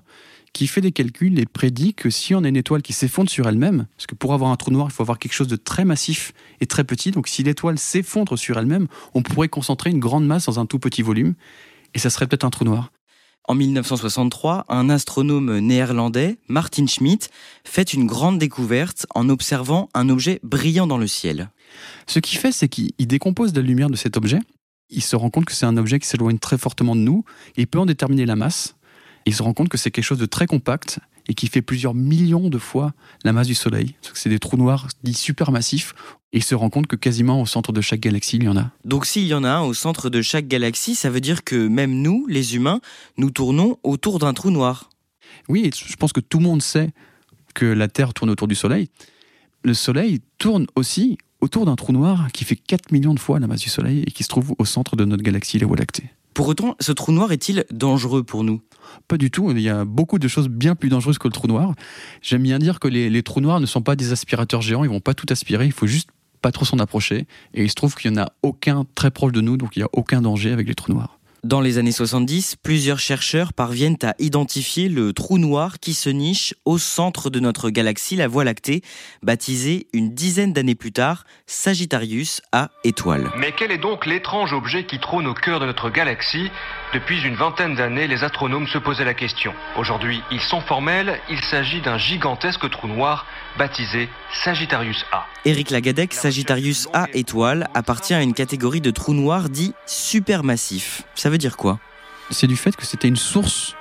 qui 0.55 0.69
fait 0.69 0.81
des 0.81 0.93
calculs 0.93 1.39
et 1.39 1.47
prédit 1.47 1.93
que 1.95 2.09
si 2.09 2.35
on 2.35 2.45
a 2.45 2.49
une 2.49 2.57
étoile 2.57 2.81
qui 2.81 2.95
s'effondre 2.95 3.29
sur 3.29 3.47
elle-même, 3.47 3.87
parce 3.97 4.07
que 4.07 4.15
pour 4.15 4.33
avoir 4.33 4.51
un 4.53 4.57
trou 4.57 4.71
noir, 4.71 4.87
il 4.89 4.95
faut 4.95 5.03
avoir 5.03 5.19
quelque 5.19 5.35
chose 5.35 5.49
de 5.49 5.57
très 5.57 5.85
massif 5.85 6.33
et 6.61 6.67
très 6.67 6.85
petit, 6.85 7.11
donc 7.11 7.29
si 7.29 7.43
l'étoile 7.43 7.77
s'effondre 7.77 8.39
sur 8.39 8.57
elle-même, 8.57 8.87
on 9.15 9.23
pourrait 9.23 9.49
concentrer 9.49 9.91
une 9.91 9.99
grande 9.99 10.25
masse 10.25 10.47
dans 10.47 10.61
un 10.61 10.65
tout 10.65 10.79
petit 10.79 11.03
volume, 11.03 11.35
et 11.93 11.99
ça 11.99 12.09
serait 12.09 12.29
peut-être 12.29 12.45
un 12.45 12.51
trou 12.51 12.65
noir. 12.65 12.93
En 13.47 13.55
1963, 13.57 14.65
un 14.69 14.89
astronome 14.89 15.59
néerlandais, 15.59 16.39
Martin 16.49 16.87
Schmidt, 16.87 17.29
fait 17.65 17.93
une 17.93 18.07
grande 18.07 18.39
découverte 18.39 19.07
en 19.15 19.29
observant 19.29 19.91
un 19.93 20.09
objet 20.09 20.39
brillant 20.45 20.87
dans 20.87 20.99
le 20.99 21.09
ciel. 21.09 21.51
Ce 22.07 22.21
qu'il 22.21 22.39
fait, 22.39 22.53
c'est 22.53 22.69
qu'il 22.69 22.93
décompose 23.01 23.53
la 23.55 23.61
lumière 23.61 23.91
de 23.91 23.97
cet 23.97 24.17
objet. 24.17 24.39
Il 24.89 25.03
se 25.03 25.17
rend 25.17 25.31
compte 25.31 25.47
que 25.47 25.53
c'est 25.53 25.67
un 25.67 25.77
objet 25.77 25.99
qui 25.99 26.07
s'éloigne 26.07 26.39
très 26.39 26.57
fortement 26.57 26.95
de 26.95 27.01
nous, 27.01 27.25
et 27.57 27.63
il 27.63 27.67
peut 27.67 27.81
en 27.81 27.87
déterminer 27.87 28.25
la 28.25 28.37
masse 28.37 28.77
il 29.27 29.35
se 29.35 29.43
rend 29.43 29.53
compte 29.55 29.69
que 29.69 29.79
c'est 29.79 29.91
quelque 29.91 30.05
chose 30.05 30.19
de 30.19 30.27
très 30.27 30.47
compact 30.47 31.01
et 31.29 31.35
qui 31.35 31.47
fait 31.47 31.63
plusieurs 31.63 31.95
millions 31.95 32.51
de 32.51 32.59
fois 32.59 32.93
la 33.25 33.33
masse 33.33 33.47
du 33.47 33.55
Soleil. 33.55 33.95
C'est 34.13 34.29
des 34.29 34.39
trous 34.39 34.57
noirs 34.57 34.89
dits 35.03 35.15
supermassifs. 35.15 35.95
Et 36.33 36.39
il 36.39 36.43
se 36.43 36.55
rend 36.55 36.69
compte 36.69 36.87
que 36.87 36.97
quasiment 36.97 37.41
au 37.41 37.47
centre 37.47 37.73
de 37.73 37.81
chaque 37.81 38.01
galaxie, 38.01 38.37
il 38.37 38.45
y 38.45 38.49
en 38.49 38.57
a. 38.57 38.71
Donc 38.85 39.07
s'il 39.07 39.27
y 39.27 39.35
en 39.35 39.45
a 39.45 39.51
un 39.51 39.63
au 39.63 39.73
centre 39.73 40.11
de 40.11 40.21
chaque 40.21 40.49
galaxie, 40.49 40.95
ça 40.95 41.09
veut 41.09 41.21
dire 41.21 41.45
que 41.45 41.69
même 41.69 42.03
nous, 42.03 42.27
les 42.29 42.57
humains, 42.57 42.81
nous 43.17 43.31
tournons 43.31 43.79
autour 43.85 44.19
d'un 44.19 44.35
trou 44.35 44.51
noir. 44.51 44.91
Oui, 45.49 45.71
je 45.75 45.97
pense 45.97 46.13
que 46.13 46.21
tout 46.21 46.39
le 46.39 46.45
monde 46.45 46.61
sait 46.61 46.91
que 47.55 47.67
la 47.67 47.89
Terre 47.89 48.13
tourne 48.15 48.31
autour 48.31 48.49
du 48.49 48.57
Soleil, 48.57 48.89
le 49.63 49.75
Soleil 49.75 50.21
tourne 50.39 50.67
aussi 50.75 51.19
autour 51.41 51.67
d'un 51.67 51.77
trou 51.77 51.93
noir 51.93 52.29
qui 52.33 52.45
fait 52.45 52.57
4 52.57 52.93
millions 52.93 53.15
de 53.15 53.21
fois 53.21 53.39
la 53.39 53.47
masse 53.47 53.61
du 53.61 53.69
Soleil 53.69 54.03
et 54.07 54.11
qui 54.11 54.23
se 54.23 54.29
trouve 54.29 54.55
au 54.59 54.65
centre 54.65 54.97
de 54.97 55.05
notre 55.05 55.23
galaxie, 55.23 55.59
la 55.59 55.67
Voie 55.67 55.77
lactée. 55.77 56.11
Pour 56.35 56.49
autant, 56.49 56.75
ce 56.81 56.91
trou 56.91 57.13
noir 57.13 57.31
est-il 57.31 57.65
dangereux 57.71 58.25
pour 58.25 58.43
nous? 58.43 58.61
Pas 59.07 59.17
du 59.17 59.31
tout, 59.31 59.53
il 59.53 59.61
y 59.61 59.69
a 59.69 59.85
beaucoup 59.85 60.19
de 60.19 60.27
choses 60.27 60.49
bien 60.49 60.75
plus 60.75 60.89
dangereuses 60.89 61.19
que 61.19 61.29
le 61.29 61.33
trou 61.33 61.47
noir. 61.47 61.75
J'aime 62.23 62.43
bien 62.43 62.59
dire 62.59 62.81
que 62.81 62.89
les, 62.89 63.23
trous 63.23 63.41
noirs 63.41 63.61
ne 63.61 63.67
sont 63.67 63.83
pas 63.83 63.95
des 63.95 64.11
aspirateurs 64.11 64.61
géants, 64.61 64.83
ils 64.83 64.91
vont 64.91 65.01
pas 65.01 65.15
tout 65.15 65.27
aspirer, 65.31 65.67
il 65.67 65.73
faut 65.73 65.87
juste 65.87 66.09
pas 66.43 66.51
trop 66.51 66.65
s'en 66.65 66.81
approcher. 66.81 67.29
Et 67.55 67.63
il 67.63 67.71
se 67.71 67.77
trouve 67.77 67.95
qu'il 67.95 68.11
n'y 68.11 68.19
en 68.19 68.25
a 68.25 68.33
aucun 68.43 68.85
très 68.97 69.13
proche 69.13 69.31
de 69.33 69.41
nous, 69.41 69.57
donc 69.57 69.77
il 69.77 69.79
n'y 69.79 69.85
a 69.85 69.89
aucun 69.93 70.23
danger 70.23 70.51
avec 70.51 70.67
les 70.67 70.75
trous 70.75 70.93
noirs. 70.93 71.21
Dans 71.45 71.61
les 71.61 71.77
années 71.77 71.93
70, 71.93 72.57
plusieurs 72.63 72.99
chercheurs 72.99 73.53
parviennent 73.53 73.99
à 74.03 74.15
identifier 74.19 74.89
le 74.89 75.13
trou 75.13 75.37
noir 75.37 75.79
qui 75.79 75.93
se 75.93 76.09
niche 76.09 76.55
au 76.65 76.79
centre 76.79 77.29
de 77.29 77.39
notre 77.39 77.69
galaxie, 77.69 78.17
la 78.17 78.29
Voie 78.29 78.45
lactée, 78.45 78.81
baptisé 79.23 79.87
une 79.93 80.15
dizaine 80.15 80.55
d'années 80.55 80.75
plus 80.75 80.93
tard 80.93 81.25
Sagittarius 81.45 82.41
A 82.53 82.71
étoile. 82.83 83.31
Mais 83.37 83.53
quel 83.53 83.73
est 83.73 83.79
donc 83.79 84.07
l'étrange 84.07 84.55
objet 84.55 84.87
qui 84.87 84.99
trône 84.99 85.27
au 85.27 85.35
cœur 85.35 85.61
de 85.61 85.67
notre 85.67 85.91
galaxie? 85.91 86.51
Depuis 86.95 87.21
une 87.23 87.35
vingtaine 87.35 87.75
d'années, 87.75 88.07
les 88.07 88.25
astronomes 88.25 88.67
se 88.67 88.79
posaient 88.79 89.05
la 89.05 89.13
question. 89.13 89.53
Aujourd'hui, 89.77 90.23
ils 90.31 90.41
sont 90.41 90.63
formels, 90.63 91.21
il 91.29 91.43
s'agit 91.43 91.83
d'un 91.83 91.99
gigantesque 91.99 92.71
trou 92.71 92.89
noir 92.89 93.27
baptisé 93.59 94.09
Sagittarius 94.33 95.05
A. 95.13 95.27
Éric 95.45 95.71
Lagadec, 95.71 96.15
Sagittarius 96.15 96.89
A 96.95 97.07
étoile, 97.13 97.69
appartient 97.75 98.15
à 98.15 98.23
une 98.23 98.33
catégorie 98.33 98.81
de 98.81 98.91
trous 98.91 99.13
noirs 99.13 99.51
dits 99.51 99.75
supermassifs. 99.87 101.03
Ça 101.15 101.31
veut 101.35 101.39
dire 101.39 101.57
quoi? 101.57 101.81
C'est 102.31 102.47
du 102.47 102.57
fait 102.57 102.77
que 102.77 102.87
c'était 102.87 103.09
une 103.09 103.17
source 103.17 103.75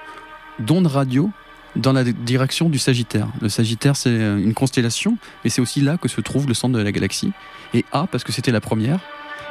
d'ondes 0.58 0.88
radio 0.88 1.30
dans 1.76 1.94
la 1.94 2.04
direction 2.04 2.68
du 2.70 2.80
Sagittaire. 2.80 3.28
Le 3.42 3.50
Sagittaire, 3.50 3.96
c'est 3.96 4.10
une 4.10 4.54
constellation, 4.56 5.18
et 5.46 5.50
c'est 5.50 5.62
aussi 5.62 5.82
là 5.82 5.98
que 5.98 6.08
se 6.08 6.20
trouve 6.20 6.48
le 6.48 6.56
centre 6.56 6.76
de 6.76 6.82
la 6.82 6.92
galaxie. 6.92 7.32
Et 7.74 7.86
A, 7.92 8.08
parce 8.12 8.24
que 8.24 8.32
c'était 8.32 8.52
la 8.52 8.62
première. 8.62 9.00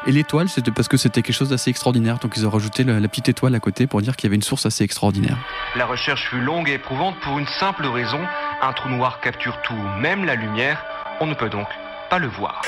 Et 0.09 0.11
l'étoile, 0.11 0.49
c'était 0.49 0.73
parce 0.73 0.89
que 0.89 0.97
c'était 0.97 1.23
quelque 1.23 1.35
chose 1.35 1.51
d'assez 1.51 1.71
extraordinaire. 1.71 2.19
Donc 2.19 2.37
ils 2.37 2.45
ont 2.45 2.51
rajouté 2.51 2.83
la, 2.83 2.99
la 2.99 3.09
petite 3.09 3.29
étoile 3.29 3.55
à 3.55 3.61
côté 3.61 3.87
pour 3.87 4.03
dire 4.03 4.17
qu'il 4.17 4.27
y 4.27 4.31
avait 4.31 4.37
une 4.37 4.43
source 4.43 4.67
assez 4.67 4.83
extraordinaire. 4.83 5.39
La 5.77 5.87
recherche 5.87 6.29
fut 6.29 6.41
longue 6.41 6.69
et 6.69 6.75
éprouvante 6.75 7.15
pour 7.21 7.39
une 7.39 7.47
simple 7.61 7.87
raison. 7.87 8.21
Un 8.63 8.73
trou 8.73 8.89
noir 8.89 9.21
capture 9.21 9.63
tout, 9.63 9.81
même 10.01 10.25
la 10.25 10.35
lumière. 10.35 10.85
On 11.21 11.27
ne 11.27 11.35
peut 11.35 11.51
donc 11.51 11.69
pas 12.11 12.19
le 12.19 12.27
voir. 12.27 12.63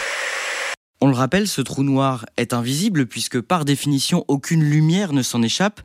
On 1.04 1.08
le 1.08 1.16
rappelle, 1.16 1.46
ce 1.46 1.60
trou 1.60 1.82
noir 1.82 2.24
est 2.38 2.54
invisible 2.54 3.04
puisque 3.04 3.38
par 3.38 3.66
définition 3.66 4.24
aucune 4.26 4.64
lumière 4.64 5.12
ne 5.12 5.20
s'en 5.20 5.42
échappe. 5.42 5.82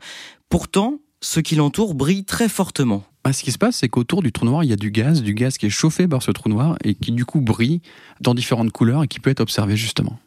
Pourtant, 0.48 0.94
ce 1.20 1.40
qui 1.40 1.56
l'entoure 1.56 1.92
brille 1.92 2.24
très 2.24 2.48
fortement. 2.48 3.04
Bah, 3.22 3.34
ce 3.34 3.42
qui 3.42 3.52
se 3.52 3.58
passe, 3.58 3.76
c'est 3.76 3.90
qu'autour 3.90 4.22
du 4.22 4.32
trou 4.32 4.46
noir, 4.46 4.64
il 4.64 4.70
y 4.70 4.72
a 4.72 4.76
du 4.76 4.90
gaz, 4.90 5.22
du 5.22 5.34
gaz 5.34 5.58
qui 5.58 5.66
est 5.66 5.68
chauffé 5.68 6.08
par 6.08 6.22
ce 6.22 6.30
trou 6.30 6.48
noir 6.48 6.78
et 6.84 6.94
qui 6.94 7.12
du 7.12 7.26
coup 7.26 7.42
brille 7.42 7.82
dans 8.22 8.32
différentes 8.32 8.72
couleurs 8.72 9.02
et 9.02 9.08
qui 9.08 9.20
peut 9.20 9.28
être 9.28 9.40
observé 9.40 9.76
justement. 9.76 10.18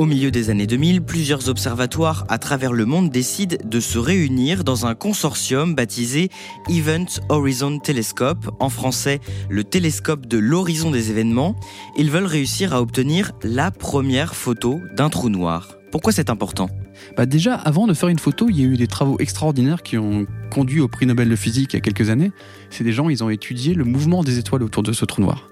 Au 0.00 0.06
milieu 0.06 0.30
des 0.30 0.48
années 0.48 0.66
2000, 0.66 1.02
plusieurs 1.02 1.50
observatoires 1.50 2.24
à 2.30 2.38
travers 2.38 2.72
le 2.72 2.86
monde 2.86 3.10
décident 3.10 3.58
de 3.62 3.80
se 3.80 3.98
réunir 3.98 4.64
dans 4.64 4.86
un 4.86 4.94
consortium 4.94 5.74
baptisé 5.74 6.30
Event 6.70 7.04
Horizon 7.28 7.78
Telescope, 7.78 8.50
en 8.60 8.70
français 8.70 9.20
le 9.50 9.62
télescope 9.62 10.24
de 10.24 10.38
l'horizon 10.38 10.90
des 10.90 11.10
événements. 11.10 11.54
Ils 11.98 12.10
veulent 12.10 12.24
réussir 12.24 12.72
à 12.72 12.80
obtenir 12.80 13.32
la 13.42 13.70
première 13.70 14.34
photo 14.34 14.80
d'un 14.96 15.10
trou 15.10 15.28
noir. 15.28 15.76
Pourquoi 15.92 16.12
c'est 16.14 16.30
important? 16.30 16.70
Bah 17.18 17.26
déjà, 17.26 17.54
avant 17.56 17.86
de 17.86 17.92
faire 17.92 18.08
une 18.08 18.18
photo, 18.18 18.46
il 18.48 18.58
y 18.58 18.62
a 18.62 18.68
eu 18.68 18.78
des 18.78 18.86
travaux 18.86 19.18
extraordinaires 19.18 19.82
qui 19.82 19.98
ont 19.98 20.24
conduit 20.50 20.80
au 20.80 20.88
prix 20.88 21.04
Nobel 21.04 21.28
de 21.28 21.36
physique 21.36 21.74
il 21.74 21.76
y 21.76 21.78
a 21.78 21.82
quelques 21.82 22.08
années. 22.08 22.32
C'est 22.70 22.84
des 22.84 22.92
gens, 22.92 23.10
ils 23.10 23.22
ont 23.22 23.28
étudié 23.28 23.74
le 23.74 23.84
mouvement 23.84 24.24
des 24.24 24.38
étoiles 24.38 24.62
autour 24.62 24.82
de 24.82 24.94
ce 24.94 25.04
trou 25.04 25.20
noir. 25.20 25.49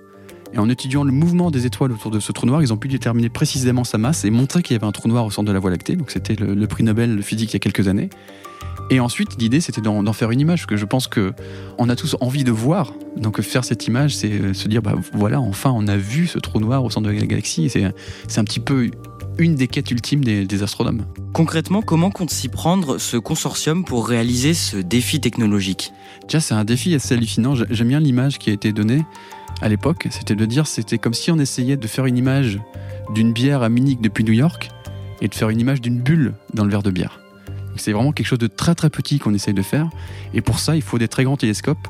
Et 0.52 0.58
en 0.58 0.68
étudiant 0.68 1.04
le 1.04 1.12
mouvement 1.12 1.50
des 1.50 1.66
étoiles 1.66 1.92
autour 1.92 2.10
de 2.10 2.20
ce 2.20 2.32
trou 2.32 2.46
noir, 2.46 2.62
ils 2.62 2.72
ont 2.72 2.76
pu 2.78 2.88
déterminer 2.88 3.28
précisément 3.28 3.84
sa 3.84 3.98
masse 3.98 4.24
et 4.24 4.30
montrer 4.30 4.62
qu'il 4.62 4.74
y 4.74 4.78
avait 4.78 4.86
un 4.86 4.92
trou 4.92 5.08
noir 5.08 5.24
au 5.26 5.30
centre 5.30 5.46
de 5.48 5.52
la 5.52 5.58
Voie 5.58 5.70
lactée. 5.70 5.94
Donc 5.96 6.10
c'était 6.10 6.34
le, 6.36 6.54
le 6.54 6.66
prix 6.66 6.84
Nobel 6.84 7.16
de 7.16 7.22
physique 7.22 7.50
il 7.50 7.54
y 7.54 7.56
a 7.56 7.60
quelques 7.60 7.86
années. 7.88 8.08
Et 8.90 9.00
ensuite, 9.00 9.36
l'idée, 9.38 9.60
c'était 9.60 9.82
d'en 9.82 10.12
faire 10.14 10.30
une 10.30 10.40
image, 10.40 10.60
parce 10.60 10.66
que 10.66 10.76
je 10.78 10.86
pense 10.86 11.08
que 11.08 11.34
on 11.76 11.90
a 11.90 11.96
tous 11.96 12.16
envie 12.20 12.42
de 12.44 12.50
voir. 12.50 12.94
Donc 13.18 13.38
faire 13.42 13.62
cette 13.64 13.86
image, 13.86 14.16
c'est 14.16 14.32
euh, 14.32 14.54
se 14.54 14.66
dire, 14.68 14.80
bah 14.80 14.94
voilà, 15.12 15.40
enfin, 15.40 15.70
on 15.74 15.86
a 15.88 15.98
vu 15.98 16.26
ce 16.26 16.38
trou 16.38 16.58
noir 16.58 16.82
au 16.82 16.88
centre 16.88 17.06
de 17.06 17.12
la 17.12 17.26
galaxie. 17.26 17.68
C'est 17.68 17.92
c'est 18.28 18.40
un 18.40 18.44
petit 18.44 18.60
peu 18.60 18.90
une 19.36 19.56
des 19.56 19.68
quêtes 19.68 19.90
ultimes 19.90 20.24
des, 20.24 20.46
des 20.46 20.62
astronomes. 20.62 21.04
Concrètement, 21.34 21.82
comment 21.82 22.10
compte 22.10 22.30
s'y 22.30 22.48
prendre 22.48 22.96
ce 22.96 23.18
consortium 23.18 23.84
pour 23.84 24.08
réaliser 24.08 24.54
ce 24.54 24.78
défi 24.78 25.20
technologique? 25.20 25.92
Déjà, 26.22 26.40
c'est 26.40 26.54
un 26.54 26.64
défi 26.64 26.94
assez 26.94 27.14
hallucinant. 27.14 27.54
J'ai- 27.54 27.66
J'aime 27.70 27.88
bien 27.88 28.00
l'image 28.00 28.38
qui 28.38 28.48
a 28.48 28.54
été 28.54 28.72
donnée 28.72 29.04
à 29.60 29.68
l'époque. 29.68 30.06
C'était 30.10 30.34
de 30.34 30.44
dire, 30.44 30.66
c'était 30.66 30.98
comme 30.98 31.14
si 31.14 31.30
on 31.30 31.38
essayait 31.38 31.76
de 31.76 31.86
faire 31.86 32.06
une 32.06 32.16
image 32.16 32.58
d'une 33.14 33.32
bière 33.32 33.62
à 33.62 33.68
Munich 33.68 34.00
depuis 34.00 34.24
New 34.24 34.32
York 34.32 34.70
et 35.20 35.28
de 35.28 35.34
faire 35.34 35.50
une 35.50 35.60
image 35.60 35.80
d'une 35.80 35.98
bulle 36.00 36.34
dans 36.54 36.64
le 36.64 36.70
verre 36.70 36.82
de 36.82 36.90
bière. 36.90 37.20
C'est 37.76 37.92
vraiment 37.92 38.12
quelque 38.12 38.26
chose 38.26 38.38
de 38.38 38.48
très 38.48 38.74
très 38.74 38.90
petit 38.90 39.18
qu'on 39.18 39.34
essaye 39.34 39.54
de 39.54 39.62
faire. 39.62 39.88
Et 40.34 40.40
pour 40.40 40.58
ça, 40.58 40.74
il 40.76 40.82
faut 40.82 40.98
des 40.98 41.08
très 41.08 41.24
grands 41.24 41.36
télescopes. 41.36 41.86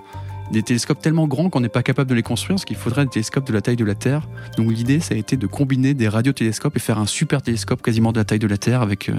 Des 0.52 0.62
télescopes 0.62 1.00
tellement 1.02 1.26
grands 1.26 1.50
qu'on 1.50 1.60
n'est 1.60 1.68
pas 1.68 1.82
capable 1.82 2.08
de 2.08 2.14
les 2.14 2.22
construire, 2.22 2.54
parce 2.56 2.64
qu'il 2.64 2.76
faudrait 2.76 3.04
des 3.04 3.10
télescopes 3.10 3.46
de 3.46 3.52
la 3.52 3.60
taille 3.60 3.76
de 3.76 3.84
la 3.84 3.94
Terre. 3.94 4.26
Donc 4.56 4.70
l'idée, 4.72 4.98
ça 5.00 5.14
a 5.14 5.18
été 5.18 5.36
de 5.36 5.46
combiner 5.46 5.92
des 5.92 6.08
radiotélescopes 6.08 6.74
et 6.76 6.80
faire 6.80 6.98
un 6.98 7.06
super 7.06 7.42
télescope 7.42 7.82
quasiment 7.82 8.12
de 8.12 8.18
la 8.18 8.24
taille 8.24 8.38
de 8.38 8.46
la 8.46 8.56
Terre 8.56 8.80
avec 8.80 9.10
euh, 9.10 9.14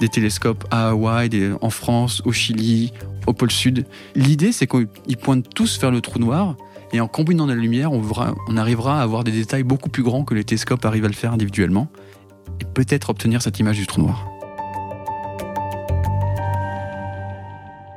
des 0.00 0.08
télescopes 0.08 0.64
à 0.70 0.90
Hawaï, 0.90 1.28
des- 1.28 1.52
en 1.60 1.68
France, 1.68 2.22
au 2.24 2.32
Chili, 2.32 2.92
au 3.26 3.34
pôle 3.34 3.50
Sud. 3.50 3.84
L'idée, 4.14 4.52
c'est 4.52 4.66
qu'ils 4.66 5.16
pointent 5.18 5.52
tous 5.54 5.78
vers 5.80 5.90
le 5.90 6.00
trou 6.00 6.18
noir. 6.18 6.56
Et 6.92 7.00
en 7.00 7.06
combinant 7.06 7.46
la 7.46 7.54
lumière, 7.54 7.92
on, 7.92 8.00
verra- 8.00 8.34
on 8.48 8.56
arrivera 8.56 9.00
à 9.00 9.02
avoir 9.02 9.22
des 9.22 9.30
détails 9.32 9.62
beaucoup 9.62 9.88
plus 9.88 10.02
grands 10.02 10.24
que 10.24 10.34
les 10.34 10.44
télescopes 10.44 10.84
arrivent 10.84 11.04
à 11.04 11.08
le 11.08 11.14
faire 11.14 11.32
individuellement. 11.32 11.88
Et 12.60 12.64
peut-être 12.64 13.10
obtenir 13.10 13.42
cette 13.42 13.58
image 13.60 13.78
du 13.78 13.86
trou 13.86 14.02
noir. 14.02 14.26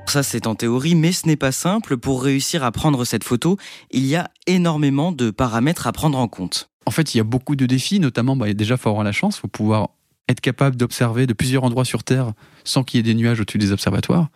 Ça, 0.06 0.22
c'est 0.22 0.46
en 0.46 0.54
théorie, 0.54 0.94
mais 0.94 1.12
ce 1.12 1.26
n'est 1.26 1.36
pas 1.36 1.52
simple. 1.52 1.98
Pour 1.98 2.24
réussir 2.24 2.64
à 2.64 2.72
prendre 2.72 3.04
cette 3.04 3.24
photo, 3.24 3.58
il 3.90 4.06
y 4.06 4.16
a 4.16 4.30
énormément 4.46 5.12
de 5.12 5.32
paramètres 5.32 5.88
à 5.88 5.92
prendre 5.92 6.20
en 6.20 6.28
compte. 6.28 6.70
En 6.86 6.92
fait, 6.92 7.16
il 7.16 7.18
y 7.18 7.20
a 7.20 7.24
beaucoup 7.24 7.56
de 7.56 7.66
défis, 7.66 8.00
notamment, 8.00 8.36
bah, 8.36 8.54
déjà, 8.54 8.76
il 8.76 8.78
faut 8.78 8.90
avoir 8.90 9.04
la 9.04 9.12
chance, 9.12 9.38
il 9.38 9.42
faut 9.42 9.48
pouvoir 9.48 9.90
être 10.30 10.40
capable 10.40 10.76
d'observer 10.76 11.26
de 11.26 11.34
plusieurs 11.34 11.64
endroits 11.64 11.84
sur 11.84 12.04
Terre 12.04 12.34
sans 12.64 12.84
qu'il 12.84 13.00
y 13.00 13.00
ait 13.00 13.04
des 13.04 13.16
nuages 13.16 13.40
au-dessus 13.40 13.58
des 13.58 13.72
observatoires. 13.72 14.30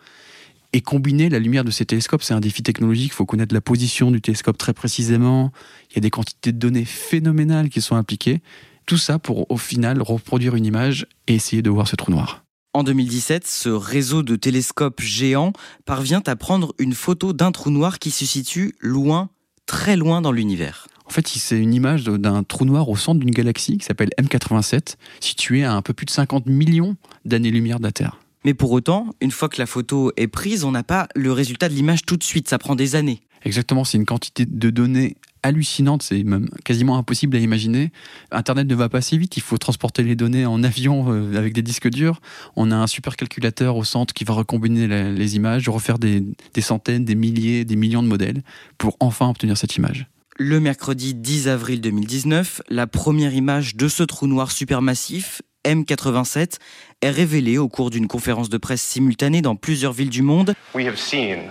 Et 0.74 0.82
combiner 0.82 1.30
la 1.30 1.38
lumière 1.38 1.64
de 1.64 1.70
ces 1.70 1.86
télescopes, 1.86 2.22
c'est 2.22 2.34
un 2.34 2.40
défi 2.40 2.62
technologique. 2.62 3.12
Il 3.12 3.14
faut 3.14 3.24
connaître 3.24 3.54
la 3.54 3.62
position 3.62 4.10
du 4.10 4.20
télescope 4.20 4.58
très 4.58 4.74
précisément. 4.74 5.50
Il 5.90 5.94
y 5.94 5.98
a 5.98 6.00
des 6.02 6.10
quantités 6.10 6.52
de 6.52 6.58
données 6.58 6.84
phénoménales 6.84 7.70
qui 7.70 7.80
sont 7.80 7.96
impliquées. 7.96 8.42
Tout 8.84 8.98
ça 8.98 9.18
pour, 9.18 9.50
au 9.50 9.56
final, 9.56 10.02
reproduire 10.02 10.54
une 10.54 10.66
image 10.66 11.06
et 11.26 11.34
essayer 11.34 11.62
de 11.62 11.70
voir 11.70 11.88
ce 11.88 11.96
trou 11.96 12.10
noir. 12.10 12.44
En 12.74 12.82
2017, 12.82 13.46
ce 13.46 13.70
réseau 13.70 14.22
de 14.22 14.36
télescopes 14.36 15.00
géants 15.00 15.52
parvient 15.86 16.22
à 16.26 16.36
prendre 16.36 16.74
une 16.78 16.92
photo 16.92 17.32
d'un 17.32 17.50
trou 17.50 17.70
noir 17.70 17.98
qui 17.98 18.10
se 18.10 18.26
situe 18.26 18.74
loin, 18.80 19.30
très 19.64 19.96
loin 19.96 20.20
dans 20.20 20.32
l'univers. 20.32 20.86
En 21.06 21.10
fait, 21.10 21.26
c'est 21.26 21.58
une 21.58 21.72
image 21.72 22.04
d'un 22.04 22.42
trou 22.42 22.66
noir 22.66 22.90
au 22.90 22.96
centre 22.96 23.20
d'une 23.20 23.30
galaxie 23.30 23.78
qui 23.78 23.86
s'appelle 23.86 24.10
M87, 24.20 24.96
située 25.20 25.64
à 25.64 25.72
un 25.72 25.80
peu 25.80 25.94
plus 25.94 26.04
de 26.04 26.10
50 26.10 26.44
millions 26.44 26.96
d'années-lumière 27.24 27.78
de 27.78 27.84
la 27.84 27.92
Terre. 27.92 28.18
Mais 28.44 28.54
pour 28.54 28.70
autant, 28.72 29.06
une 29.20 29.30
fois 29.30 29.48
que 29.48 29.58
la 29.60 29.66
photo 29.66 30.12
est 30.16 30.28
prise, 30.28 30.64
on 30.64 30.70
n'a 30.72 30.82
pas 30.84 31.08
le 31.14 31.32
résultat 31.32 31.68
de 31.68 31.74
l'image 31.74 32.02
tout 32.06 32.16
de 32.16 32.22
suite, 32.24 32.48
ça 32.48 32.58
prend 32.58 32.74
des 32.76 32.94
années. 32.96 33.20
Exactement, 33.44 33.84
c'est 33.84 33.98
une 33.98 34.04
quantité 34.06 34.46
de 34.46 34.70
données 34.70 35.16
hallucinante, 35.44 36.02
c'est 36.02 36.24
même 36.24 36.48
quasiment 36.64 36.98
impossible 36.98 37.36
à 37.36 37.38
imaginer. 37.40 37.92
Internet 38.32 38.66
ne 38.66 38.74
va 38.74 38.88
pas 38.88 38.98
assez 38.98 39.16
vite, 39.16 39.36
il 39.36 39.42
faut 39.42 39.56
transporter 39.56 40.02
les 40.02 40.16
données 40.16 40.44
en 40.46 40.64
avion 40.64 41.12
euh, 41.12 41.36
avec 41.36 41.52
des 41.52 41.62
disques 41.62 41.88
durs. 41.88 42.20
On 42.56 42.72
a 42.72 42.76
un 42.76 42.88
supercalculateur 42.88 43.76
au 43.76 43.84
centre 43.84 44.12
qui 44.12 44.24
va 44.24 44.34
recombiner 44.34 44.88
la- 44.88 45.12
les 45.12 45.36
images, 45.36 45.68
refaire 45.68 46.00
des, 46.00 46.24
des 46.54 46.60
centaines, 46.60 47.04
des 47.04 47.14
milliers, 47.14 47.64
des 47.64 47.76
millions 47.76 48.02
de 48.02 48.08
modèles 48.08 48.42
pour 48.78 48.96
enfin 48.98 49.28
obtenir 49.28 49.56
cette 49.56 49.76
image. 49.76 50.08
Le 50.40 50.58
mercredi 50.60 51.14
10 51.14 51.48
avril 51.48 51.80
2019, 51.80 52.62
la 52.68 52.86
première 52.88 53.34
image 53.34 53.76
de 53.76 53.88
ce 53.88 54.02
trou 54.02 54.26
noir 54.26 54.50
supermassif, 54.52 55.42
M87, 55.64 56.58
est 57.02 57.10
révélée 57.10 57.58
au 57.58 57.68
cours 57.68 57.90
d'une 57.90 58.08
conférence 58.08 58.48
de 58.48 58.58
presse 58.58 58.82
simultanée 58.82 59.42
dans 59.42 59.56
plusieurs 59.56 59.92
villes 59.92 60.10
du 60.10 60.22
monde. 60.22 60.54
we 60.74 60.86
have 60.86 60.96
seen 60.96 61.50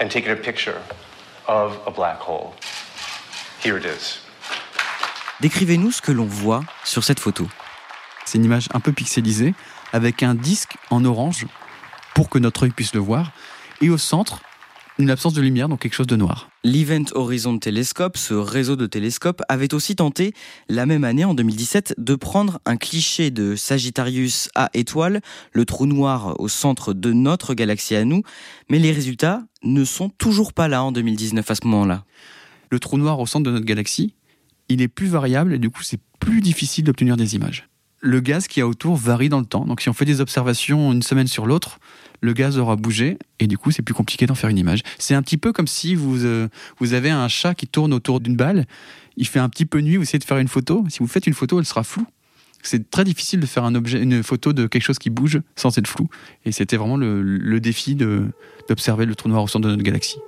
and 0.00 0.08
taken 0.08 0.32
a 0.32 0.36
picture 0.36 0.80
of 1.48 1.78
a 1.86 1.90
black 1.90 2.18
hole. 2.26 2.52
Here 3.64 3.78
it 3.78 3.84
is. 3.84 4.20
Décrivez-nous 5.40 5.90
ce 5.92 6.00
que 6.02 6.12
l'on 6.12 6.24
voit 6.26 6.62
sur 6.84 7.04
cette 7.04 7.20
photo. 7.20 7.48
C'est 8.24 8.38
une 8.38 8.44
image 8.44 8.68
un 8.74 8.80
peu 8.80 8.92
pixelisée 8.92 9.54
avec 9.92 10.22
un 10.22 10.34
disque 10.34 10.76
en 10.90 11.04
orange 11.04 11.46
pour 12.14 12.28
que 12.28 12.38
notre 12.38 12.64
œil 12.64 12.70
puisse 12.70 12.94
le 12.94 13.00
voir. 13.00 13.32
Et 13.80 13.90
au 13.90 13.98
centre, 13.98 14.40
une 14.98 15.10
absence 15.10 15.32
de 15.32 15.40
lumière, 15.40 15.68
donc 15.68 15.80
quelque 15.80 15.94
chose 15.94 16.06
de 16.06 16.16
noir. 16.16 16.50
L'Event 16.64 17.04
Horizon 17.14 17.58
Telescope, 17.58 18.16
ce 18.16 18.34
réseau 18.34 18.76
de 18.76 18.86
télescopes, 18.86 19.42
avait 19.48 19.74
aussi 19.74 19.96
tenté, 19.96 20.34
la 20.68 20.86
même 20.86 21.04
année, 21.04 21.24
en 21.24 21.34
2017, 21.34 21.94
de 21.98 22.14
prendre 22.14 22.60
un 22.66 22.76
cliché 22.76 23.30
de 23.30 23.56
Sagittarius 23.56 24.50
A 24.54 24.70
étoile, 24.74 25.20
le 25.52 25.64
trou 25.64 25.86
noir 25.86 26.38
au 26.40 26.48
centre 26.48 26.92
de 26.92 27.12
notre 27.12 27.54
galaxie 27.54 27.96
à 27.96 28.04
nous, 28.04 28.22
mais 28.68 28.78
les 28.78 28.92
résultats 28.92 29.42
ne 29.62 29.84
sont 29.84 30.08
toujours 30.08 30.52
pas 30.52 30.68
là 30.68 30.84
en 30.84 30.92
2019 30.92 31.50
à 31.50 31.54
ce 31.54 31.66
moment-là. 31.66 32.04
Le 32.70 32.78
trou 32.78 32.98
noir 32.98 33.18
au 33.20 33.26
centre 33.26 33.44
de 33.44 33.50
notre 33.50 33.66
galaxie, 33.66 34.14
il 34.68 34.82
est 34.82 34.88
plus 34.88 35.08
variable 35.08 35.54
et 35.54 35.58
du 35.58 35.70
coup 35.70 35.82
c'est 35.82 36.00
plus 36.20 36.40
difficile 36.40 36.84
d'obtenir 36.84 37.16
des 37.16 37.34
images. 37.34 37.68
Le 38.04 38.18
gaz 38.18 38.48
qui 38.48 38.58
y 38.58 38.62
a 38.62 38.66
autour 38.66 38.96
varie 38.96 39.28
dans 39.28 39.38
le 39.38 39.46
temps, 39.46 39.64
donc 39.64 39.80
si 39.80 39.88
on 39.88 39.92
fait 39.92 40.04
des 40.04 40.20
observations 40.20 40.90
une 40.92 41.02
semaine 41.02 41.28
sur 41.28 41.46
l'autre, 41.46 41.78
le 42.20 42.32
gaz 42.32 42.58
aura 42.58 42.74
bougé 42.74 43.16
et 43.38 43.46
du 43.46 43.56
coup 43.56 43.70
c'est 43.70 43.82
plus 43.82 43.94
compliqué 43.94 44.26
d'en 44.26 44.34
faire 44.34 44.50
une 44.50 44.58
image. 44.58 44.82
C'est 44.98 45.14
un 45.14 45.22
petit 45.22 45.36
peu 45.38 45.52
comme 45.52 45.68
si 45.68 45.94
vous, 45.94 46.24
euh, 46.24 46.48
vous 46.78 46.94
avez 46.94 47.10
un 47.10 47.28
chat 47.28 47.54
qui 47.54 47.68
tourne 47.68 47.92
autour 47.92 48.18
d'une 48.18 48.34
balle, 48.34 48.66
il 49.16 49.28
fait 49.28 49.38
un 49.38 49.48
petit 49.48 49.66
peu 49.66 49.80
nuit, 49.80 49.98
vous 49.98 50.02
essayez 50.02 50.18
de 50.18 50.24
faire 50.24 50.38
une 50.38 50.48
photo, 50.48 50.84
si 50.88 50.98
vous 50.98 51.06
faites 51.06 51.28
une 51.28 51.34
photo 51.34 51.60
elle 51.60 51.64
sera 51.64 51.84
floue. 51.84 52.06
C'est 52.64 52.90
très 52.90 53.04
difficile 53.04 53.38
de 53.38 53.46
faire 53.46 53.62
un 53.62 53.76
objet, 53.76 54.02
une 54.02 54.24
photo 54.24 54.52
de 54.52 54.66
quelque 54.66 54.82
chose 54.82 54.98
qui 54.98 55.10
bouge 55.10 55.40
sans 55.54 55.78
être 55.78 55.88
flou. 55.88 56.08
Et 56.44 56.52
c'était 56.52 56.76
vraiment 56.76 56.96
le 56.96 57.58
défi 57.58 57.96
d'observer 57.96 59.04
le 59.04 59.16
trou 59.16 59.28
noir 59.28 59.42
au 59.42 59.48
centre 59.48 59.66
de 59.66 59.70
notre 59.70 59.82
galaxie. 59.82 60.18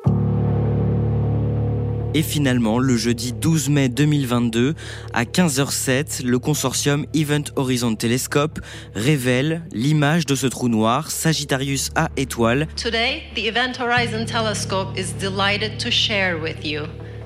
Et 2.14 2.22
finalement, 2.22 2.78
le 2.78 2.96
jeudi 2.96 3.32
12 3.32 3.70
mai 3.70 3.88
2022, 3.88 4.74
à 5.12 5.24
15h07, 5.24 6.24
le 6.24 6.38
consortium 6.38 7.06
Event 7.12 7.42
Horizon 7.56 7.96
Telescope 7.96 8.60
révèle 8.94 9.62
l'image 9.72 10.24
de 10.24 10.36
ce 10.36 10.46
trou 10.46 10.68
noir, 10.68 11.10
Sagittarius 11.10 11.90
A 11.96 12.10
étoile. 12.16 12.68
Today, 12.76 13.24
the 13.34 13.46
Event 13.46 13.80
Horizon 13.80 14.26
Telescope 14.26 14.96
is 14.96 15.12
delighted 15.18 15.78
to 15.78 15.90
share 15.90 16.38
with 16.40 16.64
you 16.64 16.82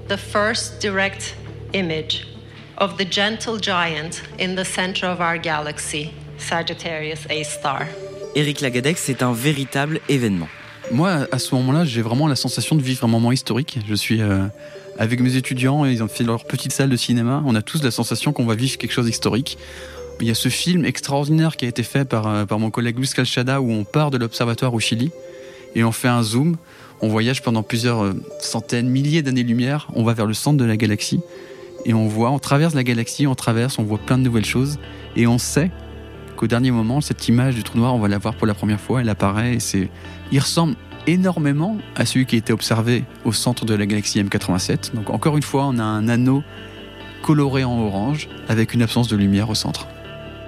the 0.08 0.16
first 0.16 0.80
direct 0.80 1.36
image 1.74 2.26
of 2.78 2.96
the 2.96 3.04
gentle 3.04 3.58
giant 3.60 4.22
in 4.40 4.54
the 4.56 4.64
center 4.64 5.06
of 5.06 5.20
our 5.20 5.38
galaxy, 5.38 6.12
Sagittarius 6.38 7.26
A 7.28 7.44
star. 7.44 7.86
Eric 8.34 8.62
Lagadec, 8.62 8.96
c'est 8.96 9.22
un 9.22 9.32
véritable 9.32 10.00
événement. 10.08 10.48
Moi, 10.90 11.26
à 11.30 11.38
ce 11.38 11.54
moment-là, 11.54 11.84
j'ai 11.84 12.00
vraiment 12.00 12.26
la 12.26 12.36
sensation 12.36 12.74
de 12.74 12.82
vivre 12.82 13.04
un 13.04 13.08
moment 13.08 13.30
historique. 13.30 13.78
Je 13.86 13.94
suis 13.94 14.22
euh, 14.22 14.46
avec 14.98 15.20
mes 15.20 15.36
étudiants, 15.36 15.84
ils 15.84 16.02
ont 16.02 16.08
fait 16.08 16.24
leur 16.24 16.44
petite 16.44 16.72
salle 16.72 16.88
de 16.88 16.96
cinéma. 16.96 17.42
On 17.46 17.54
a 17.54 17.62
tous 17.62 17.82
la 17.82 17.90
sensation 17.90 18.32
qu'on 18.32 18.46
va 18.46 18.54
vivre 18.54 18.78
quelque 18.78 18.92
chose 18.92 19.06
d'historique. 19.06 19.58
Il 20.20 20.26
y 20.26 20.30
a 20.30 20.34
ce 20.34 20.48
film 20.48 20.84
extraordinaire 20.84 21.56
qui 21.56 21.66
a 21.66 21.68
été 21.68 21.82
fait 21.82 22.04
par, 22.06 22.26
euh, 22.26 22.44
par 22.46 22.58
mon 22.58 22.70
collègue 22.70 22.98
Luis 22.98 23.10
Calchada 23.14 23.60
où 23.60 23.70
on 23.70 23.84
part 23.84 24.10
de 24.10 24.16
l'observatoire 24.16 24.72
au 24.72 24.80
Chili 24.80 25.10
et 25.74 25.84
on 25.84 25.92
fait 25.92 26.08
un 26.08 26.22
zoom. 26.22 26.56
On 27.00 27.08
voyage 27.08 27.42
pendant 27.42 27.62
plusieurs 27.62 28.02
euh, 28.02 28.14
centaines, 28.40 28.88
milliers 28.88 29.22
d'années-lumière. 29.22 29.88
On 29.94 30.02
va 30.04 30.14
vers 30.14 30.26
le 30.26 30.34
centre 30.34 30.56
de 30.56 30.64
la 30.64 30.78
galaxie 30.78 31.20
et 31.84 31.92
on 31.92 32.08
voit, 32.08 32.30
on 32.30 32.38
traverse 32.38 32.74
la 32.74 32.82
galaxie, 32.82 33.26
on 33.26 33.34
traverse, 33.34 33.78
on 33.78 33.84
voit 33.84 33.98
plein 33.98 34.16
de 34.16 34.22
nouvelles 34.22 34.46
choses 34.46 34.78
et 35.16 35.26
on 35.26 35.38
sait 35.38 35.70
qu'au 36.38 36.46
dernier 36.46 36.70
moment, 36.70 37.00
cette 37.00 37.26
image 37.26 37.56
du 37.56 37.64
trou 37.64 37.78
noir, 37.78 37.94
on 37.94 37.98
va 37.98 38.06
la 38.06 38.18
voir 38.18 38.34
pour 38.34 38.46
la 38.46 38.54
première 38.54 38.80
fois. 38.80 39.00
Elle 39.00 39.08
apparaît 39.08 39.54
et 39.54 39.60
c'est, 39.60 39.90
il 40.30 40.38
ressemble 40.38 40.76
énormément 41.08 41.76
à 41.96 42.06
celui 42.06 42.26
qui 42.26 42.36
a 42.36 42.38
été 42.38 42.52
observé 42.52 43.04
au 43.24 43.32
centre 43.32 43.64
de 43.64 43.74
la 43.74 43.86
galaxie 43.86 44.22
M87. 44.22 44.94
Donc 44.94 45.10
encore 45.10 45.36
une 45.36 45.42
fois, 45.42 45.66
on 45.66 45.78
a 45.78 45.82
un 45.82 46.08
anneau 46.08 46.44
coloré 47.22 47.64
en 47.64 47.78
orange 47.80 48.28
avec 48.48 48.72
une 48.72 48.82
absence 48.82 49.08
de 49.08 49.16
lumière 49.16 49.50
au 49.50 49.56
centre. 49.56 49.88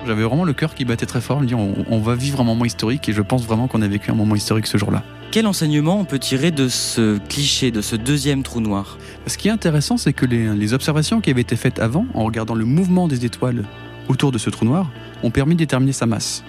J'avais 0.07 0.23
vraiment 0.23 0.45
le 0.45 0.53
cœur 0.53 0.75
qui 0.75 0.85
battait 0.85 1.07
très 1.07 1.21
fort, 1.21 1.41
me 1.41 1.47
dire 1.47 1.59
on, 1.59 1.85
on 1.91 1.99
va 1.99 2.15
vivre 2.15 2.41
un 2.41 2.45
moment 2.45 2.65
historique 2.65 3.09
et 3.09 3.13
je 3.13 3.21
pense 3.21 3.45
vraiment 3.45 3.67
qu'on 3.67 3.83
a 3.83 3.89
vécu 3.89 4.13
un 4.13 4.15
moment 4.15 4.37
historique 4.37 4.69
ce 4.69 4.79
jour-là. 4.79 5.03
Quel 5.33 5.47
enseignement 5.47 5.99
on 5.99 6.05
peut 6.05 6.21
tirer 6.21 6.53
de 6.53 6.69
ce 6.69 7.19
cliché, 7.29 7.73
de 7.73 7.81
ce 7.81 7.97
deuxième 7.97 8.45
trou 8.45 8.61
noir? 8.61 8.97
Ce 9.27 9.37
qui 9.37 9.49
est 9.49 9.53
intéressant, 9.53 9.97
c'est 9.97 10.13
que 10.13 10.25
les, 10.25 10.55
les 10.55 10.73
observations 10.73 11.21
qui 11.21 11.31
avaient 11.31 11.41
été 11.41 11.57
faites 11.57 11.81
avant, 11.81 12.07
en 12.15 12.25
regardant 12.25 12.55
le 12.55 12.65
mouvement 12.65 13.09
des 13.09 13.25
étoiles 13.25 13.65
autour 14.09 14.33
de 14.33 14.38
ce 14.38 14.50
trou 14.50 14.64
noir, 14.64 14.90
ont 15.23 15.30
permis 15.30 15.54
de 15.54 15.61
déterminer 15.61 15.92
sa 15.92 16.07
masse. 16.07 16.45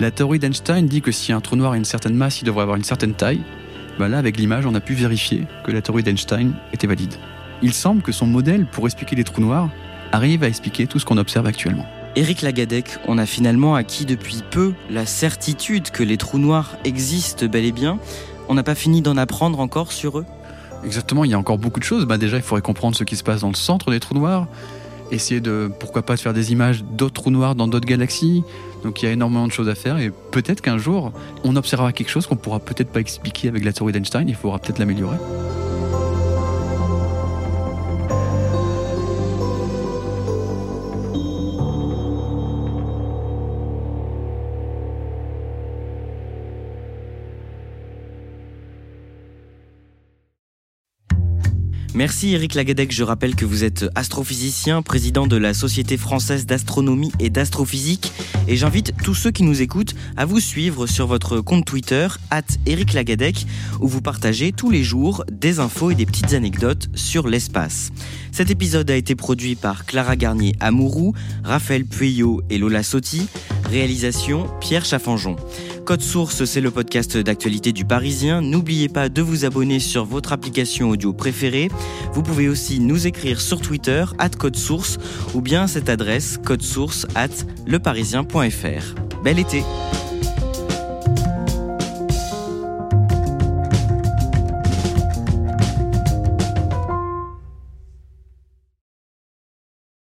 La 0.00 0.10
théorie 0.10 0.38
d'Einstein 0.38 0.86
dit 0.86 1.02
que 1.02 1.12
si 1.12 1.32
un 1.32 1.40
trou 1.40 1.56
noir 1.56 1.72
a 1.72 1.76
une 1.76 1.84
certaine 1.84 2.14
masse, 2.14 2.40
il 2.40 2.44
devrait 2.44 2.62
avoir 2.62 2.76
une 2.76 2.84
certaine 2.84 3.14
taille. 3.14 3.42
Ben 3.98 4.08
là, 4.08 4.18
avec 4.18 4.36
l'image, 4.36 4.66
on 4.66 4.74
a 4.74 4.80
pu 4.80 4.94
vérifier 4.94 5.46
que 5.64 5.72
la 5.72 5.82
théorie 5.82 6.02
d'Einstein 6.02 6.54
était 6.72 6.86
valide. 6.86 7.14
Il 7.62 7.72
semble 7.72 8.02
que 8.02 8.12
son 8.12 8.26
modèle 8.26 8.66
pour 8.66 8.86
expliquer 8.86 9.16
les 9.16 9.24
trous 9.24 9.40
noirs 9.40 9.68
arrive 10.10 10.42
à 10.42 10.48
expliquer 10.48 10.86
tout 10.86 10.98
ce 10.98 11.04
qu'on 11.04 11.18
observe 11.18 11.46
actuellement. 11.46 11.86
Éric 12.16 12.42
Lagadec, 12.42 12.98
on 13.06 13.16
a 13.16 13.26
finalement 13.26 13.74
acquis 13.74 14.04
depuis 14.04 14.42
peu 14.50 14.74
la 14.90 15.06
certitude 15.06 15.90
que 15.90 16.02
les 16.02 16.16
trous 16.16 16.38
noirs 16.38 16.76
existent 16.84 17.46
bel 17.46 17.64
et 17.64 17.72
bien. 17.72 17.98
On 18.48 18.54
n'a 18.54 18.62
pas 18.62 18.74
fini 18.74 19.00
d'en 19.00 19.16
apprendre 19.16 19.60
encore 19.60 19.92
sur 19.92 20.18
eux 20.18 20.26
Exactement, 20.84 21.24
il 21.24 21.30
y 21.30 21.34
a 21.34 21.38
encore 21.38 21.58
beaucoup 21.58 21.80
de 21.80 21.84
choses. 21.84 22.06
Bah 22.06 22.18
déjà, 22.18 22.36
il 22.36 22.42
faudrait 22.42 22.62
comprendre 22.62 22.96
ce 22.96 23.04
qui 23.04 23.16
se 23.16 23.22
passe 23.22 23.40
dans 23.42 23.48
le 23.48 23.54
centre 23.54 23.90
des 23.90 24.00
trous 24.00 24.14
noirs, 24.14 24.46
essayer 25.12 25.40
de, 25.40 25.70
pourquoi 25.78 26.02
pas, 26.02 26.16
de 26.16 26.20
faire 26.20 26.34
des 26.34 26.52
images 26.52 26.84
d'autres 26.84 27.14
trous 27.14 27.30
noirs 27.30 27.54
dans 27.54 27.68
d'autres 27.68 27.86
galaxies. 27.86 28.42
Donc 28.82 29.02
il 29.02 29.06
y 29.06 29.08
a 29.08 29.12
énormément 29.12 29.46
de 29.46 29.52
choses 29.52 29.68
à 29.68 29.74
faire 29.74 29.98
et 29.98 30.10
peut-être 30.30 30.60
qu'un 30.60 30.78
jour, 30.78 31.12
on 31.44 31.54
observera 31.56 31.92
quelque 31.92 32.10
chose 32.10 32.26
qu'on 32.26 32.36
pourra 32.36 32.58
peut-être 32.58 32.90
pas 32.90 33.00
expliquer 33.00 33.48
avec 33.48 33.64
la 33.64 33.72
théorie 33.72 33.92
d'Einstein, 33.92 34.28
il 34.28 34.34
faudra 34.34 34.58
peut-être 34.58 34.78
l'améliorer. 34.78 35.18
Merci 51.94 52.32
Eric 52.32 52.54
Lagadec, 52.54 52.90
je 52.90 53.02
rappelle 53.02 53.34
que 53.34 53.44
vous 53.44 53.64
êtes 53.64 53.84
astrophysicien, 53.94 54.80
président 54.80 55.26
de 55.26 55.36
la 55.36 55.52
Société 55.52 55.98
française 55.98 56.46
d'astronomie 56.46 57.12
et 57.20 57.28
d'astrophysique, 57.28 58.12
et 58.48 58.56
j'invite 58.56 58.94
tous 59.04 59.14
ceux 59.14 59.30
qui 59.30 59.42
nous 59.42 59.60
écoutent 59.60 59.94
à 60.16 60.24
vous 60.24 60.40
suivre 60.40 60.86
sur 60.86 61.06
votre 61.06 61.42
compte 61.42 61.66
Twitter, 61.66 62.08
at 62.30 62.44
Eric 62.64 62.94
Lagadec, 62.94 63.46
où 63.80 63.88
vous 63.88 64.00
partagez 64.00 64.52
tous 64.52 64.70
les 64.70 64.82
jours 64.82 65.22
des 65.30 65.58
infos 65.58 65.90
et 65.90 65.94
des 65.94 66.06
petites 66.06 66.32
anecdotes 66.32 66.88
sur 66.94 67.28
l'espace. 67.28 67.90
Cet 68.32 68.50
épisode 68.50 68.90
a 68.90 68.96
été 68.96 69.14
produit 69.14 69.54
par 69.54 69.84
Clara 69.84 70.16
Garnier 70.16 70.54
Amourou, 70.60 71.12
Raphaël 71.44 71.84
Pueyo 71.84 72.40
et 72.48 72.56
Lola 72.56 72.82
Sotti, 72.82 73.28
réalisation 73.72 74.46
Pierre 74.60 74.84
Chaffanjon. 74.84 75.36
Code 75.86 76.02
Source, 76.02 76.44
c'est 76.44 76.60
le 76.60 76.70
podcast 76.70 77.16
d'actualité 77.16 77.72
du 77.72 77.84
Parisien. 77.84 78.42
N'oubliez 78.42 78.88
pas 78.88 79.08
de 79.08 79.22
vous 79.22 79.44
abonner 79.44 79.80
sur 79.80 80.04
votre 80.04 80.32
application 80.32 80.90
audio 80.90 81.12
préférée. 81.12 81.68
Vous 82.12 82.22
pouvez 82.22 82.48
aussi 82.48 82.78
nous 82.80 83.06
écrire 83.06 83.40
sur 83.40 83.60
Twitter, 83.60 84.04
at 84.18 84.30
Code 84.30 84.56
Source, 84.56 84.98
ou 85.34 85.40
bien 85.40 85.62
à 85.62 85.68
cette 85.68 85.88
adresse, 85.88 86.38
codesource 86.44 87.06
at 87.14 87.28
leparisien.fr. 87.66 89.22
Bel 89.24 89.38
été! 89.38 89.62